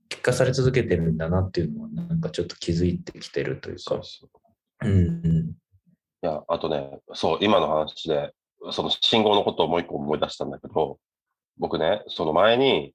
[0.09, 3.83] 聞かされ続けてるんだなっていうのは、なんかちょっと気づいてきてるというか。
[3.83, 5.37] そうそううん、うん。
[5.49, 5.53] い
[6.23, 8.33] や、あとね、そう、今の話で、
[8.73, 10.99] その信号のことをもう一個思い出したんだけど、
[11.59, 12.93] 僕ね、その前に、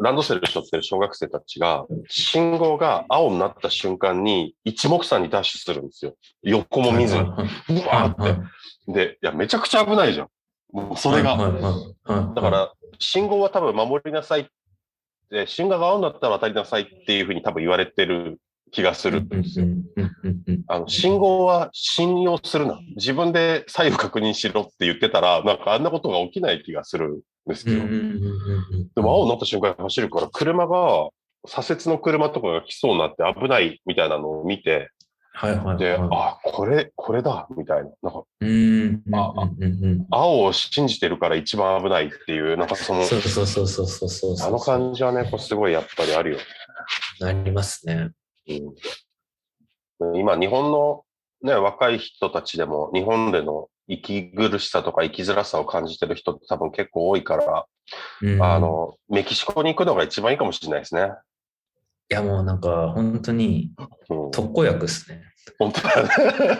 [0.00, 6.14] ランドセルしょってる小学生たちが、信号が青になった瞬間に一目散にダッシュするんですよ。
[6.42, 7.22] 横も見ずに。
[7.22, 7.24] う
[7.86, 8.36] わーっ
[8.86, 8.92] て。
[8.92, 10.28] で、いや、めちゃくちゃ危ないじゃん。
[10.72, 11.36] もうそれが。
[11.36, 14.46] だから、信号は多分守りなさいっ
[15.30, 18.40] て、信号が青になったら渡りなさいっていうふうに多分言われてる
[18.70, 19.66] 気がするんですよ。
[20.68, 22.80] あの信号は信用するな。
[22.96, 27.82] 自分で左右確認しろって言ってたら、なんかあんなことが起きない気がするんですよ。
[28.94, 31.10] でも青になった瞬間に走るから、車が、
[31.46, 34.90] 左折の車とかが来そうになって危ないみたいなのを見て、
[35.34, 37.90] はいはい、はい、で、あ、これ、これだ、みたいな。
[38.02, 39.02] なんか、うん。
[39.12, 39.50] あ
[40.10, 44.48] 青を信じてるから一番危ないっていう、なんかその、そうそうそうそうそうそうそう。
[44.48, 46.44] あの感じはね、こうすごいやっぱりあるよね。
[47.20, 48.10] なりますね。
[50.00, 51.02] うん、今、日本の、
[51.42, 57.66] ね、若い人たちでも、日本での息苦しさとか生きづらさを感じてる人って多分結構多いから、
[58.22, 61.10] うん、あの、メキシコに行くのが一番いいかもしれないですね。
[62.10, 63.72] いやもうなんか本当に
[64.10, 65.22] うん、特効薬ですね。
[65.58, 66.08] 本当だね。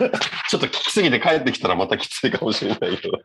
[0.49, 3.17] ちょっと聞きすぎて帰ってきたらまたきついかもしれないけど。
[3.17, 3.21] っ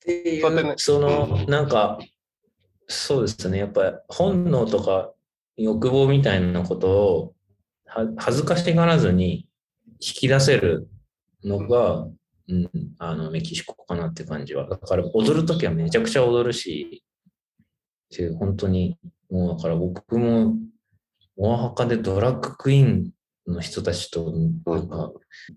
[0.00, 1.98] ていそうねう、その、うんなんか、
[2.88, 5.12] そうですね、やっぱり本能とか
[5.56, 7.34] 欲望みたいなことを
[7.86, 9.48] は恥ずかしがらずに
[10.00, 10.88] 引き出せる
[11.44, 12.06] のが、
[12.48, 14.68] うん、あのメキシコかなって感じは。
[14.68, 17.02] だから踊るときはめちゃくちゃ踊るし、
[18.10, 18.98] で本当に、
[19.30, 20.54] もうだから僕も、
[21.36, 23.10] オアハカでドラッグクイーン
[23.46, 24.32] の人たちと、
[24.66, 25.12] なんか、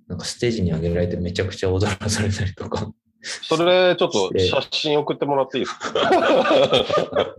[0.07, 2.91] なんかステージに上げられてめちゃくちゃ踊らされたりとか。
[3.21, 7.35] それ、ちょっと写真送ってもらっていいですか？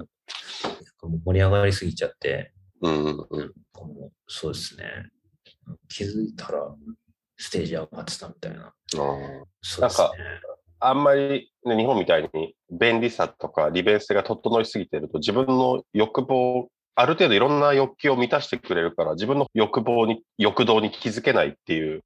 [1.25, 3.53] 盛り上がりすぎちゃって、うんうん
[4.27, 4.85] そうですね。
[5.89, 6.75] 気づいたら
[7.37, 8.73] ステージ上がってたみたいな。
[8.95, 10.09] うですね。
[10.79, 22.03] あんまり、ね、日本みたいに便利さとか利便性が整いすぎてると自分の欲望、ある程度いろんな欲求を満たしてくれるから自分の欲望に、欲動に気づけないっていう、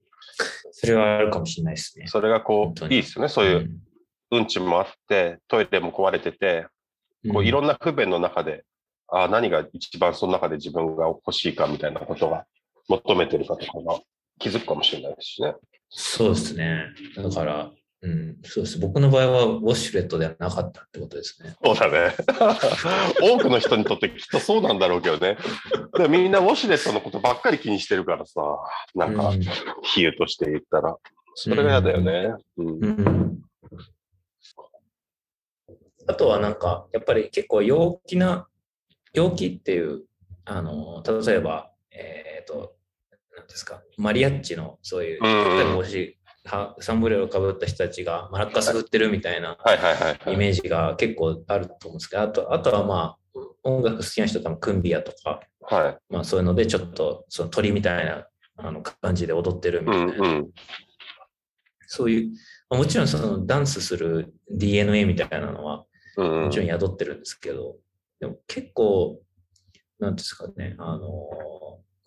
[0.73, 2.07] それはあるかもしれないですね。
[2.07, 3.29] それがこう、いいですよね。
[3.29, 3.71] そういう
[4.33, 6.67] うんちもあって、トイレも壊れてて、
[7.33, 8.65] こういろんな不便の中で、
[9.09, 12.47] あ何が一番その中で自分が欲しいかみたいなことが
[12.89, 13.99] 求めてるかとかが
[14.41, 15.55] 気づくかもしれないですしね。
[15.89, 16.87] そうですね。
[17.17, 17.71] だから、
[18.03, 18.79] うん、そうです。
[18.79, 21.55] 僕の場合はウォシュレットではなかったってことですね。
[21.63, 22.15] そうだね。
[23.23, 25.37] 多くの人にとってきっとそうなんだろうけどね。
[25.97, 28.41] でもみんなウォシュレットのことばっかり気にしてるからさ、
[28.95, 30.97] なんかうん、比喩として言ったら。
[31.35, 32.35] それが嫌だよね。
[32.57, 32.85] うん。
[32.85, 33.41] うん
[36.07, 38.49] あとはなんか、やっぱり結構陽気な、
[39.13, 40.03] 陽気っていう、
[40.45, 42.71] あの、例えば、えっ、と、なん
[43.51, 49.59] ですか、マリアッチのそういう、帽子はサンブレーをかぶった人たちがマラッカス振ってるみたいな。
[50.27, 56.13] イメージが結構あると思うんですけど、あとあとはまあ、音楽好きな人多分クンビアとか、はい。
[56.13, 58.27] まあそういうのでちょっとその鳥みたいな
[58.57, 60.51] あの感じで踊ってるみうたいな、んうん。
[61.87, 62.31] そういう、
[62.71, 65.85] まあもちろんそのダンスする DNA みたいなのは
[66.17, 67.77] うんうんもちろん宿ってるんですけど、
[68.19, 69.21] でも結構、
[69.99, 71.29] なんですかね、あの、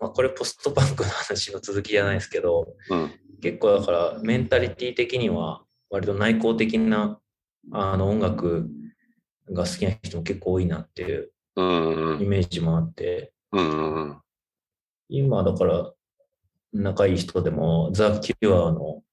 [0.04, 3.12] まあ、これポストパンクの話の続きじゃないですけど、うん。
[3.42, 7.20] 結構だからメンタリティ的には割と内向的な
[7.72, 8.70] あの音楽
[9.50, 13.32] が好きな人も結構多いなっていうイメージもあって、
[15.08, 15.92] 今だから
[16.74, 19.04] 仲いい人でもザ・キュアの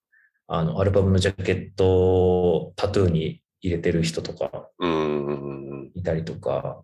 [0.49, 4.68] あのアルバムのジャケットをタトゥーに入れてる人とか
[5.95, 6.82] いたりとか、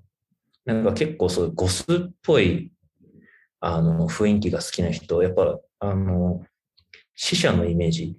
[0.65, 2.73] なんか結構そういうゴスっぽい
[3.67, 6.41] あの雰囲気が好きな人、やっぱあの
[7.17, 8.17] 死者のイメージ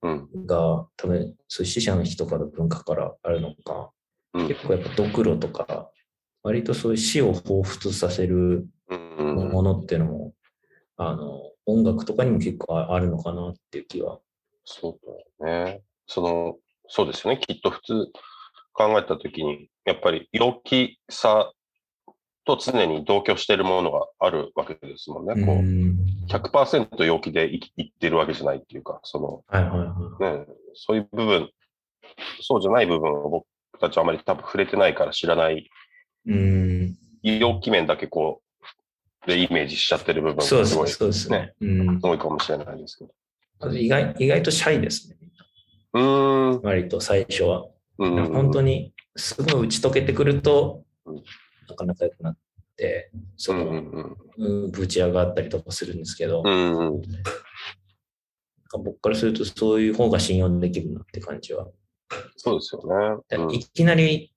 [0.00, 3.90] うんが多分そういう死者の日とかの文化からあるのか、
[4.32, 5.90] うん結構やっぱドクロとか、
[6.42, 10.32] 割とそういう死を彷彿させるうんものっていうのも、
[10.96, 14.20] あの音楽とかにも結構あるのかなっていう気は。
[14.64, 15.82] そうだよね。
[16.06, 16.56] その、
[16.88, 17.40] そうですよね。
[17.46, 18.06] きっと普通
[18.72, 21.52] 考えたときに、やっぱり陽気さ
[22.48, 25.44] と常に同居しているものがあるわけですもんね。
[25.44, 25.96] こううん
[26.28, 29.44] 100%陽気で生き生きてるわけじゃないっていうか、その、
[30.74, 31.50] そういう部分、
[32.40, 33.46] そうじゃない部分を僕
[33.80, 35.70] たちはあまり多分触れてないから知らない、
[36.26, 38.42] うん、陽気面だけこ
[39.26, 41.54] う、でイメージしちゃってる部分がすすごいそうですね。
[41.60, 43.72] うん、多いかもしれないですけど。
[43.74, 45.16] 意外意外とシャイですね。
[45.92, 46.62] うーん。
[46.62, 47.66] 割と最初は。
[47.98, 51.22] うん本当にすぐ打ち解けてくるとうん、
[51.68, 52.36] なかなか良くなっ
[52.76, 56.78] て、その、うんうんうんぶち上がったりとかするんですけど、うん。
[56.78, 57.02] うんうん。
[58.82, 61.68] 僕からするとそういう方が信用できるなって感じは。
[62.36, 62.82] そうですよ
[63.28, 63.38] ね。
[63.38, 64.32] うんいきなり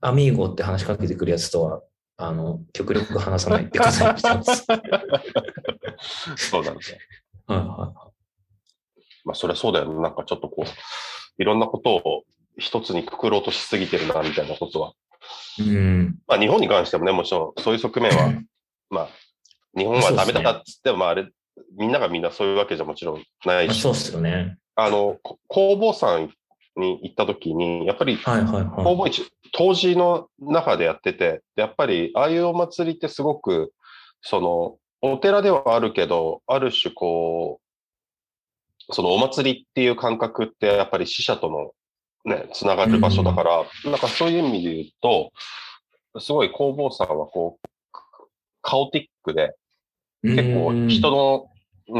[0.00, 1.82] アミーゴって話しかけてくるやつとは、
[2.16, 4.64] あの、極力話さないってことにしてます。
[4.68, 4.82] はい
[6.36, 6.98] そうなんですね。
[7.46, 8.12] は
[9.24, 10.00] まあ、それはそうだよね。
[10.00, 12.24] なんかちょっとこう、いろんなことを
[12.58, 14.92] 一つにくくろうとしすぎてるな、みたいなことは。
[15.58, 15.62] い。
[15.62, 16.18] うん。
[16.26, 18.32] まあ、日本に関してもね、もちろんそういう側面は、
[18.90, 19.08] まあ、
[19.76, 21.28] 日本はダメだっつっても、まあ、あれ、
[21.76, 24.58] みんながみんなそういうわけじゃもちろんないし、まあそうっすよね。
[24.76, 26.30] あの、こ工房さん
[26.76, 28.84] に行った時に、やっぱりはいはいはい。
[28.84, 33.72] 工房市、当時の中でやってて、やっぱり、ああいうお祭りってすごく、
[34.20, 41.72] その、お寺ではあるけど、ある種こう、そのお祭りっていう感覚ってやっぱり死者との
[42.24, 45.32] ね、つながる場所だから、うん、なんかそういう意味で言うと、
[46.20, 47.68] すごい弘法さんはこう、
[48.62, 49.54] カオティックで、
[50.22, 51.46] 結構人の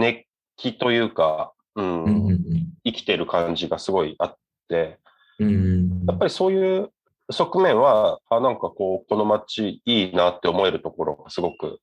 [0.01, 0.25] 熱
[0.57, 2.39] 気というか、うん、うん、
[2.85, 4.37] 生きてる感じがすごいあっ
[4.69, 4.99] て、
[5.39, 6.91] うん、やっぱりそういう
[7.31, 11.81] 側面は、あなんかこう、この街いいなって思えるところがすごく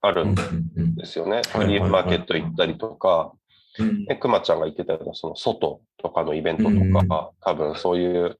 [0.00, 0.34] あるん
[0.96, 1.42] ですよね。
[1.48, 3.32] フリーマーケット行ったりとか、
[4.06, 6.70] で、くまちゃんが言ってたような、その外とかのイベントと
[7.06, 8.38] か、多分そういう、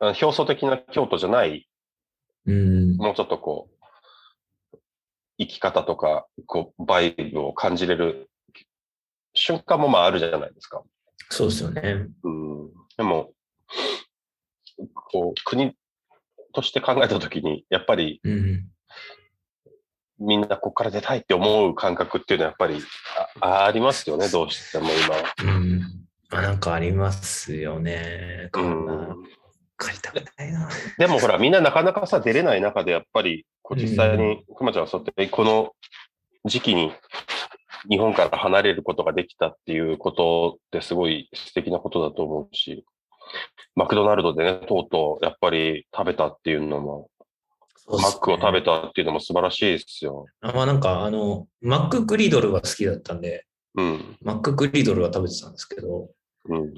[0.00, 1.68] 表層的な京都じゃない、
[2.46, 4.78] もうちょっとこう、
[5.38, 8.30] 生き方とか、こう、バイブを感じれる
[9.34, 10.82] 瞬間もまああるじゃないですか。
[11.30, 12.06] そうですよね。
[12.22, 12.70] うん。
[12.96, 13.32] でも、
[14.94, 15.74] こう、国
[16.52, 18.20] として考えたときに、やっぱり、
[20.22, 22.80] みんなここから出たいって思う感覚っていうのはやっぱり
[23.40, 24.88] ありますよね、どうしても
[25.44, 25.52] 今。
[25.52, 25.80] うん。
[26.30, 28.48] なんかありますよね。
[28.54, 29.26] うん。
[29.76, 30.68] 借りたくないな。
[30.98, 35.72] でもほら、みんななかなかさ、出れない中でやっぱり、こう実際に、くまちゃんはそうやって、この
[36.44, 36.92] 時期に
[37.88, 42.84] 日本から離れることができたっていうことってすごい素敵なことだと思うし、
[43.74, 47.11] マクドナルドでね、とうとうやっぱり食べたっていうのも、ね、
[47.88, 50.26] マックを食べたっていうのも素晴らしいですよ。
[50.40, 56.10] あまあなんか、あの、マックグリドルは好きだったんで、うん、マックグリドルは食べてたんですけど、
[56.44, 56.74] うん、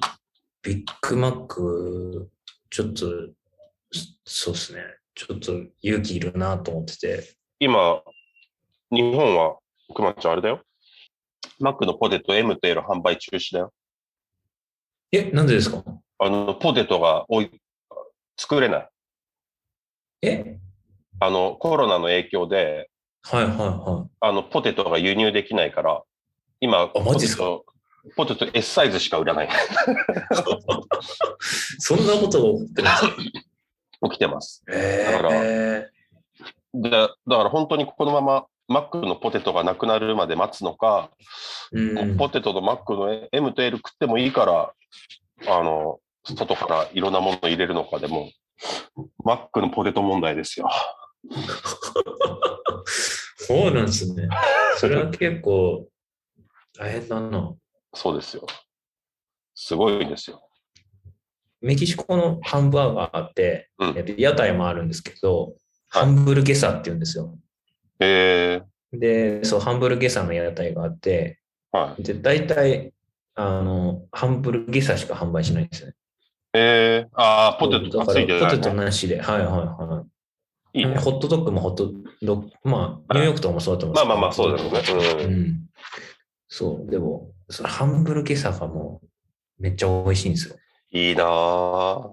[0.63, 2.31] ビッグマック、
[2.71, 3.07] ちょっと、
[4.25, 4.83] そうですね。
[5.15, 5.53] ちょっと
[5.83, 7.37] 勇気いるなと思ってて。
[7.61, 8.03] 今、
[8.91, 9.59] 日本は、
[9.95, 10.63] くまちゃんあれだよ。
[11.61, 13.73] マックのポテト M と L 販売中止だよ。
[15.13, 15.85] え、なんでですか？
[16.19, 17.51] あの、ポテトがおい
[18.37, 18.89] 作れない。
[20.23, 20.59] え？
[21.21, 22.91] あの、コロナの影響で、
[23.23, 24.11] はいはいはい。
[24.21, 26.03] あの、ポテトが輸入できないから、
[26.61, 27.61] 今、あ、マジですか？
[28.17, 29.49] ポテト S サイズしか売らない。
[31.79, 33.01] そんなことが起きてるんです？
[33.01, 33.17] か
[34.11, 34.63] 起きてます。
[34.69, 35.89] だから、で
[36.91, 41.11] だから本当にこのままマックのポテトがなくなるまで待つのか、
[41.73, 44.73] うん、ポテトとマックの M と L 食ってもいいから、
[45.47, 48.31] あの、外からいろんなもの入れるのかでも、
[49.25, 50.69] マックのポテト問題ですよ。
[53.37, 54.29] そうなんですね。
[54.79, 55.89] それは結構
[56.79, 57.55] 大変だな。
[57.95, 58.47] そうですよ。
[59.55, 60.49] すごいんですよ。
[61.61, 65.55] メキシコのハンバーガーって、うん、屋台もあるんですけど、
[65.89, 67.39] ハンブルゲサって言うんですよ。
[68.01, 68.61] へ
[68.93, 68.99] えー。
[68.99, 71.39] で、そう、ハンブルゲサの屋台があって、
[71.73, 72.93] はい、で、大体、
[73.35, 75.95] あの、ハンブルゲサしか販売しないんですね。
[76.53, 80.14] えー、ああ、ポテトがついてポテトなしで、はいはいはい。
[80.75, 83.95] いいね、ホットドッグもホットドッグ、まあ、ニューヨークとかもそうだと思う。
[83.95, 85.25] まあまあまあ、そうですね。
[85.25, 85.61] うん。
[86.49, 90.57] そう、でも、そのハンブルゲサがもう、めっちゃ美味しいんですよ。
[90.91, 92.13] いいなぁ。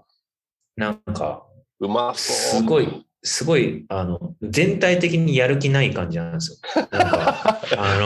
[0.75, 1.43] なんか、
[1.79, 2.61] うまそう。
[2.61, 6.87] すごい、すごい、あの、全体的にやる気ない感じなんですよ。
[6.91, 7.97] なんか、 あ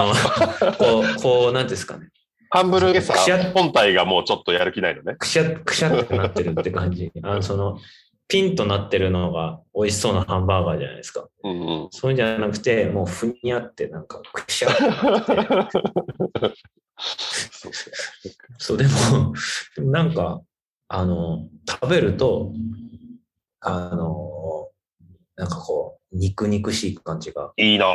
[0.61, 2.07] の、こう、こう、なんですかね。
[2.49, 3.13] ハンブルゲサ
[3.53, 5.15] 本体がもうちょっとやる気ないのね。
[5.15, 7.11] くしゃ、くしゃってなってるって感じ。
[7.21, 7.79] あの、その、
[8.27, 11.27] ピンとなってるのが美味しそうなハンバーガーじゃないですか。
[11.43, 11.53] うんう
[11.85, 14.83] ん、そうじゃなくて、もうふにゃってなんかくしゃって
[18.57, 19.33] そう、でも、
[19.91, 20.41] なんか、
[20.87, 22.53] あの、食べると、
[23.59, 24.69] あの、
[25.35, 27.85] なんかこう、肉肉しい感じがいいな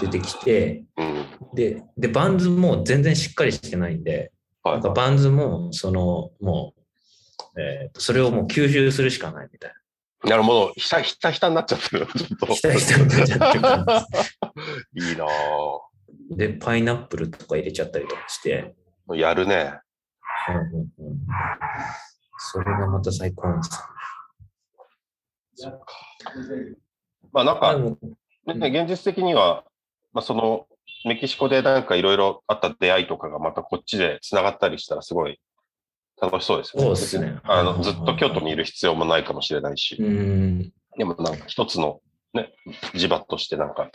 [0.00, 4.32] 出てきて、うん、で、で、バンズも全然しっかりしてないんで、
[4.62, 6.75] はい、なんかバンズも、その、もう、
[7.58, 9.70] えー、それをもう吸収するしかないみたい
[10.24, 10.30] な。
[10.30, 10.72] なるほど。
[10.76, 12.06] ひたひたひたになっちゃってる。
[12.16, 12.46] ちょっと。
[12.46, 15.08] ひたひたになっちゃってる。
[15.08, 15.26] いいな
[16.30, 18.74] で、パイナップルとか入れちゃったりとかして。
[19.14, 19.80] やるね。
[20.48, 21.18] うんうんうん。
[22.38, 23.86] それがまた最高なんですよ。
[25.54, 25.86] そうか。
[27.32, 27.76] まあなんか、
[28.54, 29.64] ね、現実的には、
[30.12, 30.66] まあその、
[31.04, 35.38] メキシコでなんかいろいろあった出会いとかがまたこっちで繋がったりしたらすごい
[36.20, 36.86] 楽しそうですよね。
[36.86, 37.40] そうですね。
[37.44, 39.96] あの、ずっと京都にいる必要もないかもしれないし。
[39.98, 40.72] うん。
[40.98, 42.00] でもなんか一つの
[42.32, 42.52] ね、
[42.94, 43.90] 地場としてなんか、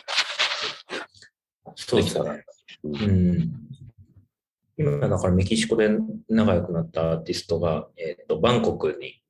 [1.75, 2.43] そうですね。
[2.83, 3.51] うん。
[4.77, 5.89] 今だからメキシコで
[6.29, 9.21] 仲良くなったアーティストが、えっ、ー、と、バンコクに、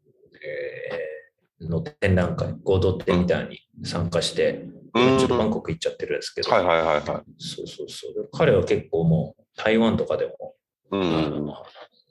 [1.62, 4.66] えの展覧会、合同展みたいに参加して、
[4.96, 7.04] ちょっとバンコク行っちゃってるんですけど、はいはいはいはい。
[7.38, 8.30] そうそうそう。
[8.32, 10.56] 彼は結構もう台湾とかでも、
[10.92, 11.54] うん、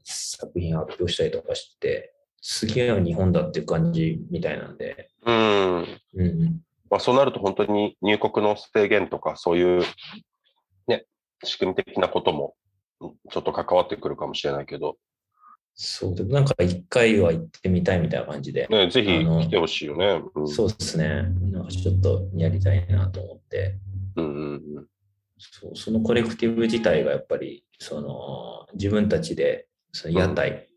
[0.05, 5.87] 作品発表したりとかして、次は日本だっていう感じみたいなんで、うん。
[6.15, 6.61] うん。
[6.91, 9.83] まあ、そうなると本当に入国の制限とか、そういう、
[10.89, 11.05] ね、
[11.45, 12.55] 仕組み的なことも
[13.31, 14.97] ちょっと関わってくるかもしれないけど。
[15.75, 18.67] そうで、なんか一回は行ってみたいみたいな感じで。
[18.69, 21.23] ね、ぜひ来てほしいよね、うん、そうですね。
[21.53, 23.77] なんかちょっとやりたいなと思って。
[24.17, 24.87] うんうんうん、
[25.39, 30.69] そうそのコレクティブ自体がやっぱり、その自分たちでその屋台、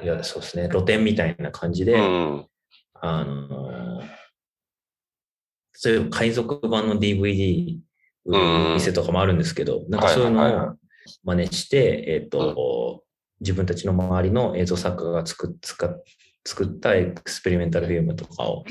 [0.00, 2.46] うん、いやそうですね、露店みたいな感じで、うん、
[2.94, 4.02] あの
[5.72, 7.78] そういう海賊版の DVD
[8.74, 10.76] 店とかもあるんですけど、なんかそういうのを
[11.24, 13.04] 真似して、えっ、と、
[13.40, 15.56] 自分たちの周りの映像作家が作っ
[16.44, 18.64] 作ったエクスペリメンタルフィルムとかを、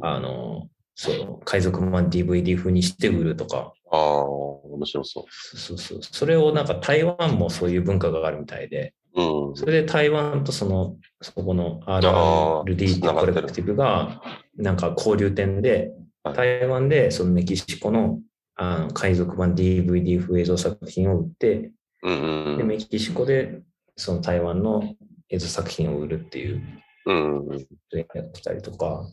[0.00, 3.72] あの、そう、海賊版 DVD 風にして売るとか。
[3.90, 5.24] ああ、面白そう。
[5.56, 5.98] そうそう。
[6.02, 14.22] それをなんか台湾もそういう文化があるみたいで、うん、それで台湾とその、そこの RRD っていうコレクティブが、
[14.56, 15.90] なんか交流点で、
[16.34, 18.20] 台湾でそのメキシコの
[18.60, 21.70] あの海賊版 DVD 風映像作品を売って、
[22.02, 23.60] うんうん、でメキシコで
[23.96, 24.96] その台湾の
[25.30, 26.62] 映像作品を売るっていう、
[27.06, 29.06] うんうん、やってたりとか、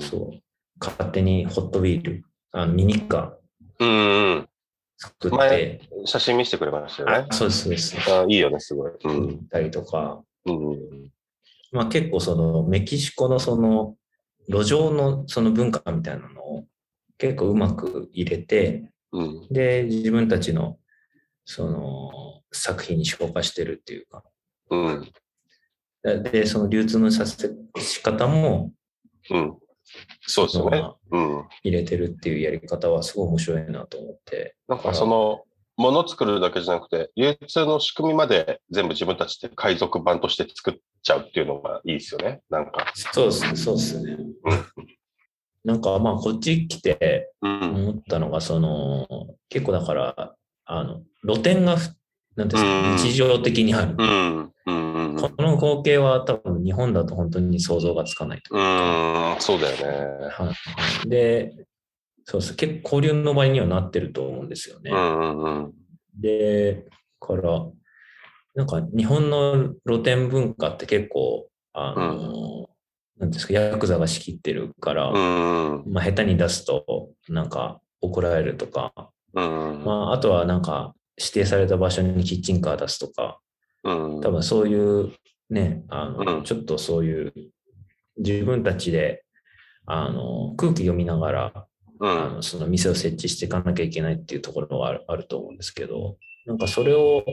[0.00, 0.40] そう。
[0.78, 3.30] 勝手にホットウィール、あのミニカー
[4.98, 7.28] 作って、写真見せてくれましたよね。
[7.30, 7.96] そうです、そうです。
[8.10, 8.92] あいいよね、すごい。
[9.04, 11.10] うん、たりとか、うん
[11.72, 13.96] まあ、結構そのメキシコのその
[14.48, 16.64] 路上のその文化みたいなのを
[17.18, 20.78] 結構うまく入れて、うん、で、自分たちの
[21.44, 24.24] その作品に消化してるっていうか、
[24.70, 25.12] うん、
[26.22, 28.72] で、その流通のさせ仕方も、
[29.30, 29.56] うん、
[30.20, 34.56] そうですね、うん、入れてるっていうやり方はすごい面白いなと思って。
[34.68, 35.42] なんかその、
[35.76, 42.90] もの作るだけじゃなくて、流通の仕組みまで全部自分たちで海賊版として作っちゃうっていうのがいいですよね、なんか。
[42.94, 44.16] そうですね、そうですね。
[45.64, 49.06] なんかまあこっち来て思ったのが、その、
[49.48, 50.34] 結構だから、
[50.64, 51.76] あの、露店が、
[52.36, 53.96] なんですか、日常的にある。
[53.96, 54.02] こ
[55.42, 58.54] の光景は多分日本だと本当に想像がつかないと。
[58.54, 60.28] うん、そうだよね。
[60.30, 60.52] は
[61.04, 61.08] い。
[61.08, 61.66] で、
[62.24, 62.54] そうです。
[62.54, 64.90] 結構交流の場にはなってると思うんですよね。
[66.20, 66.84] で、
[67.20, 67.66] から、
[68.54, 72.68] なんか日本の露店文化って結構、あの、
[73.18, 78.92] なんですか、ヤクザが仕切ってるから、まあ、下手に出すと、なんか怒られるとか、
[79.32, 83.40] まあ、あとはなんか指定された場所にキッチンカー出すとか、
[83.82, 85.12] 多分そういう
[85.50, 87.32] ね、あの、ちょっとそういう
[88.18, 89.24] 自分たちで
[89.86, 91.66] あの空気読みながら、
[92.00, 97.24] あのその店を設置していかなきゃいけないっていうところがあると思うんですけど、なんかそれを、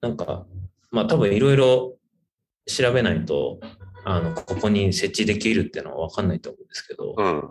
[0.00, 0.46] なんか、
[0.90, 1.96] まあ多分いろいろ
[2.66, 3.60] 調べないと、
[4.04, 7.50] あの、ここに設置できるっていうのはわかんないと思うんですけど、うん、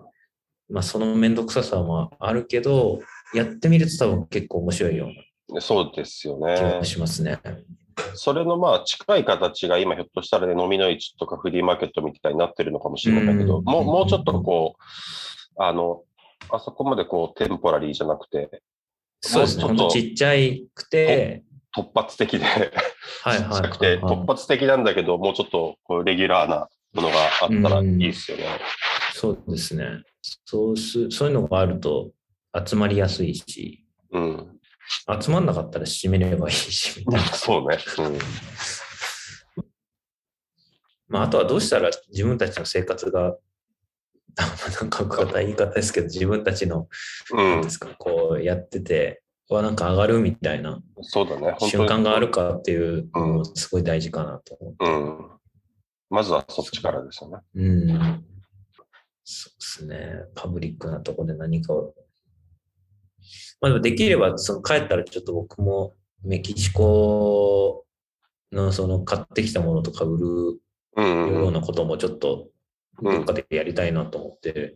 [0.70, 3.02] まあそのめんどくささもあるけど、
[3.34, 5.14] やってみると多分結構面白いような
[5.60, 6.56] そうですよね。
[6.56, 7.40] 気がしますね。
[8.16, 16.04] それのまあ近い形が今ひょっとしたらね、飲みの市とかフリーマーケットみたいになってるのかもしれないけど、うん、もうもうちょっとこう、あの、
[16.50, 18.62] あそこまでこうテンポラリーじゃなくて、
[19.22, 21.44] そうですね、ちっちゃいくて、
[21.76, 28.46] 突発的ではいはい、はい、て突発的なんだけど、もうちょっとこうレギュラーなものがあったらいいですよね。
[29.14, 30.04] そうですね。
[30.46, 32.12] そうす、そういうのがあると
[32.66, 34.60] 集まりやすいし、うん、
[35.22, 37.28] 集まんなかったら閉めればいいし、みたいな。
[37.34, 37.78] そうね。
[38.00, 38.20] うん
[41.08, 43.36] まあ、あとはどうしたら自分たちの生活が、
[44.38, 44.46] な
[44.88, 46.88] んか言い方ですけど、自分たちの、
[47.34, 49.22] うん、ですか、こうやってて、
[49.56, 55.30] はなんか上がるみたいなそうだね瞬間があるかっていうのもすごい大事かなと思って、うん、
[56.10, 57.38] まずはそっちからですよね。
[57.56, 58.26] うん。
[59.24, 60.26] そうですね。
[60.36, 61.94] パブリックなとこで何かを。
[63.62, 65.94] まあでもできれば、その帰ったらちょっと僕も
[66.24, 67.86] メキシコ
[68.52, 70.60] のその買ってきたものとか売る
[70.98, 72.48] ようなこともちょっと
[73.02, 74.76] どっかでやりたいなと思って。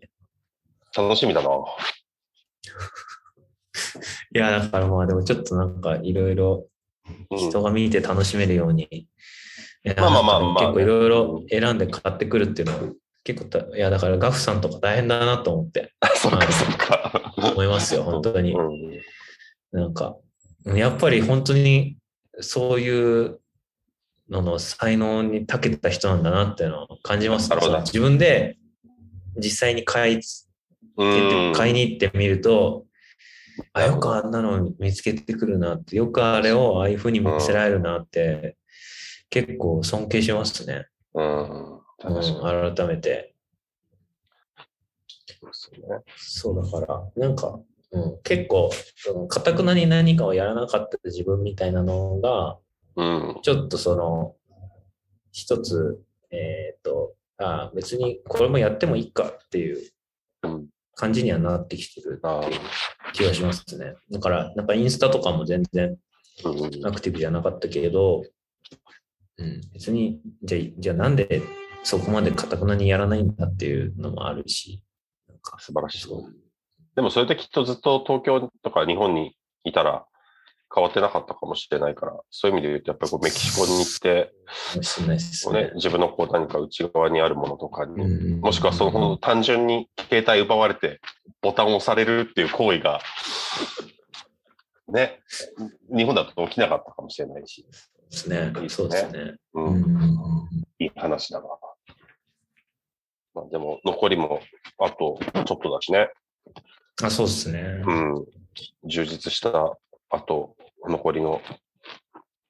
[0.97, 1.49] うん、楽しみだな。
[4.33, 6.67] いや、だからまあでもちょっとなんかいろいろ
[7.31, 9.07] 人が見て楽しめるように、
[9.83, 12.93] うん、まあまあまあまあ、結構いろいろ選んで買ってくるっていうのは
[13.25, 15.93] 結構いやだからガフさんとか大変だなと思って。
[16.15, 17.33] そうかそうか。
[17.37, 18.53] 思いますよ、本当に。
[18.53, 19.01] うん、
[19.71, 20.15] なんか、
[20.65, 21.97] やっぱり本当に
[22.39, 23.39] そういう
[24.29, 28.57] のの才能に長けた人なんだなっていうのを感じます、ね、自分で
[29.37, 30.21] 実際に買い
[30.95, 32.85] 買いに行ってみると、
[33.73, 38.55] あ、よくあんなの見つけてくるなって、よくあれをああいうふうに見せられるなって、
[39.29, 40.85] 結構尊敬しますね。
[41.13, 41.79] うん。
[42.07, 43.35] うん、改めて。
[45.51, 46.03] そうね。
[46.17, 47.59] そうだから、なんか、
[47.91, 48.69] うん、結構、
[49.29, 52.57] かたくなに何かをやらなかった自分みたいなのが、
[52.95, 54.35] うん、ちょっとその、
[55.31, 56.01] 一つ、
[56.31, 59.77] えっ、ー、と、あ別にこれもやってもいいかっていう
[60.95, 62.61] 感じにはなってきてるっていう
[63.13, 63.95] 気がしますね。
[64.09, 65.97] だから、なんかインスタとかも全然
[66.85, 68.23] アクティブじゃなかったけれど、
[69.37, 71.41] うん、別に、じゃあ、じゃあなんで
[71.85, 74.81] そこまでかたくなにやらないんだっていうのもあるし、
[75.29, 76.07] なんか素晴らしい。
[76.95, 80.05] でもそれできっとずっと東京とか日本にいたら
[80.73, 84.33] 変わってなかったかもしれないから、そういう意味で言うと、やっぱりこうメキシコに行って、
[85.53, 91.01] ね、自分のこう何か内側にあるものとかに、もしくはその単純に携帯奪われて
[91.43, 92.99] ボタンを押されるっていう行為が、
[94.87, 95.19] ね、
[95.95, 97.63] 日本だと起きなかったかもしれないし。
[98.09, 98.51] ですね。
[98.55, 98.69] いいですね。
[98.69, 99.35] そうですね。
[99.53, 100.49] うん。
[100.79, 101.47] いい話だな。
[103.35, 104.39] まあでも、残りも
[104.79, 106.09] あとちょっとだしね。
[107.03, 107.59] あ、そうですね。
[107.85, 108.25] うん。
[108.85, 109.77] 充実した
[110.09, 110.55] あと、
[110.87, 111.41] 残りの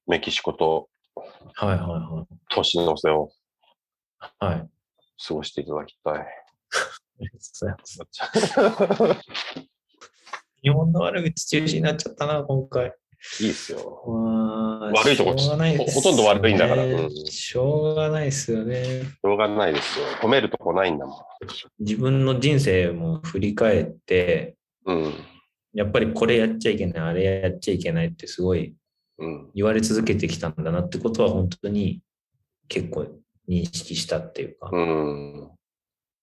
[0.06, 0.88] メキシコと、
[1.56, 2.36] はいはいはい。
[2.50, 3.32] 年の瀬を、
[4.40, 4.70] はい。
[5.28, 6.14] 過ごしていただきたい。
[6.14, 6.20] あ
[7.20, 9.36] りがとうございます。
[10.62, 12.94] 日本の悪口中止になっちゃったな、今回。
[13.42, 14.02] いいっすよ。
[14.96, 17.10] 悪いとこほとんど悪いんだから、うん。
[17.26, 19.04] しょうがないですよね。
[19.04, 20.06] しょうがないですよ。
[20.22, 21.16] 褒めるとこないんだもん。
[21.80, 24.56] 自分の人生も振り返って、
[24.86, 25.14] うん、
[25.74, 28.74] やっぱりこれやっちゃいけない、あれやっちゃいけないってすごい
[29.54, 32.02] 言われ続けてきたんだなってことは本当に
[32.68, 33.08] 結構
[33.50, 34.72] 認識したっていうか、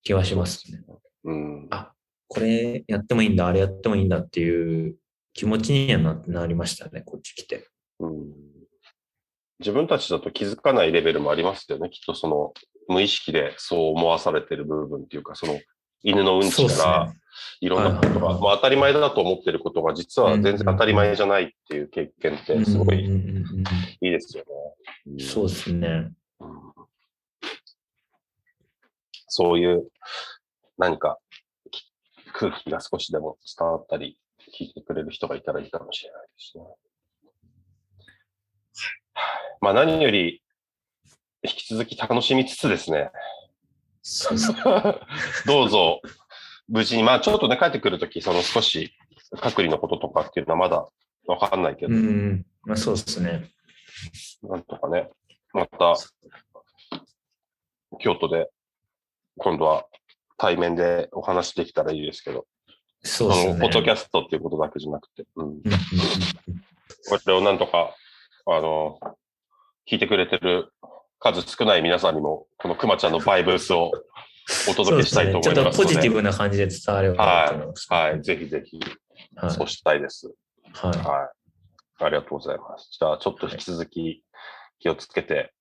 [0.02, 0.82] 気はしますね。
[1.24, 1.92] うん、あ、
[2.28, 4.96] これやってもいいんだ、あれやってもいいんだっていう
[5.32, 7.68] 気持ちにはななりましたね、こっち来て。
[8.00, 8.32] うん、
[9.60, 12.52] 自分たちだと気づかないレベルもありますよね、きっとその
[12.88, 15.58] 無意識でそう思わされてる部分っていうか、その
[16.02, 17.14] 犬のうんちから
[17.60, 24.44] いろんなことが、まあ、当たり前だと思ってることが実は全然当たり前じゃないっていう経験ってすごいいいですよ
[25.06, 25.24] ね。
[25.24, 26.10] そうですね、
[29.28, 29.88] そういう
[30.76, 31.18] 何か
[32.32, 34.18] 空気が少しでも伝わったり
[34.58, 36.64] 聞いてくれる人がいたらいいかもしれないですね。
[39.60, 40.42] まあ何より
[41.42, 43.10] 引き続き楽しみつつですね。
[45.46, 46.00] どうぞ
[46.68, 48.92] 無事に、まあちょっとね、帰ってくるとき、その少し
[49.40, 50.88] 隔離のこととかっていうのはまだ
[51.26, 51.94] わかんないけど。
[51.94, 53.50] うん、まあそうですね。
[54.42, 55.10] なんとかね、
[55.52, 55.94] また、
[58.00, 58.48] 京都で、
[59.38, 59.86] 今度は
[60.38, 62.46] 対面でお話できたらいいですけど。
[63.02, 63.60] そうですね。
[63.60, 65.24] ポッドキャストっていうことだけじゃなくて。
[65.36, 65.62] うん。
[65.62, 67.94] これをなんとか、
[68.46, 68.98] あの、
[69.90, 70.72] 聞いてくれてる
[71.18, 73.92] 数少ない皆さんにも、このくまちゃんのバイブスを
[74.68, 78.22] お届けしたいと思いますね、ちょっとポジティブな感じで伝わればはい、はい。
[78.22, 78.80] ぜひぜひ、
[79.50, 80.32] そうしたいです。
[80.72, 80.98] はい。
[80.98, 81.30] は
[82.00, 82.04] い。
[82.04, 82.96] ありがとうございます。
[82.98, 84.24] じゃあ、ちょっと引き続き
[84.78, 85.52] 気をつけて、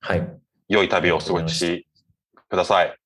[0.00, 0.28] はい。
[0.68, 1.86] 良い旅をお過ごし
[2.48, 2.96] ください。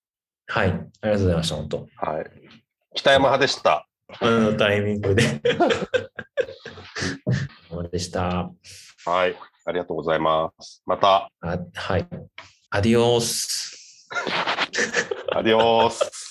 [0.47, 0.69] はい。
[0.69, 1.89] ありがとうございました、本当。
[1.97, 2.66] はい。
[2.97, 3.87] 北山派でした。
[4.19, 5.23] このタイミングで。
[7.93, 8.51] でした。
[9.05, 9.37] はい。
[9.67, 10.83] ありがとうございます。
[10.87, 11.31] また。
[11.41, 12.09] あはい。
[12.71, 14.09] アディオス。
[15.33, 16.26] Adiós.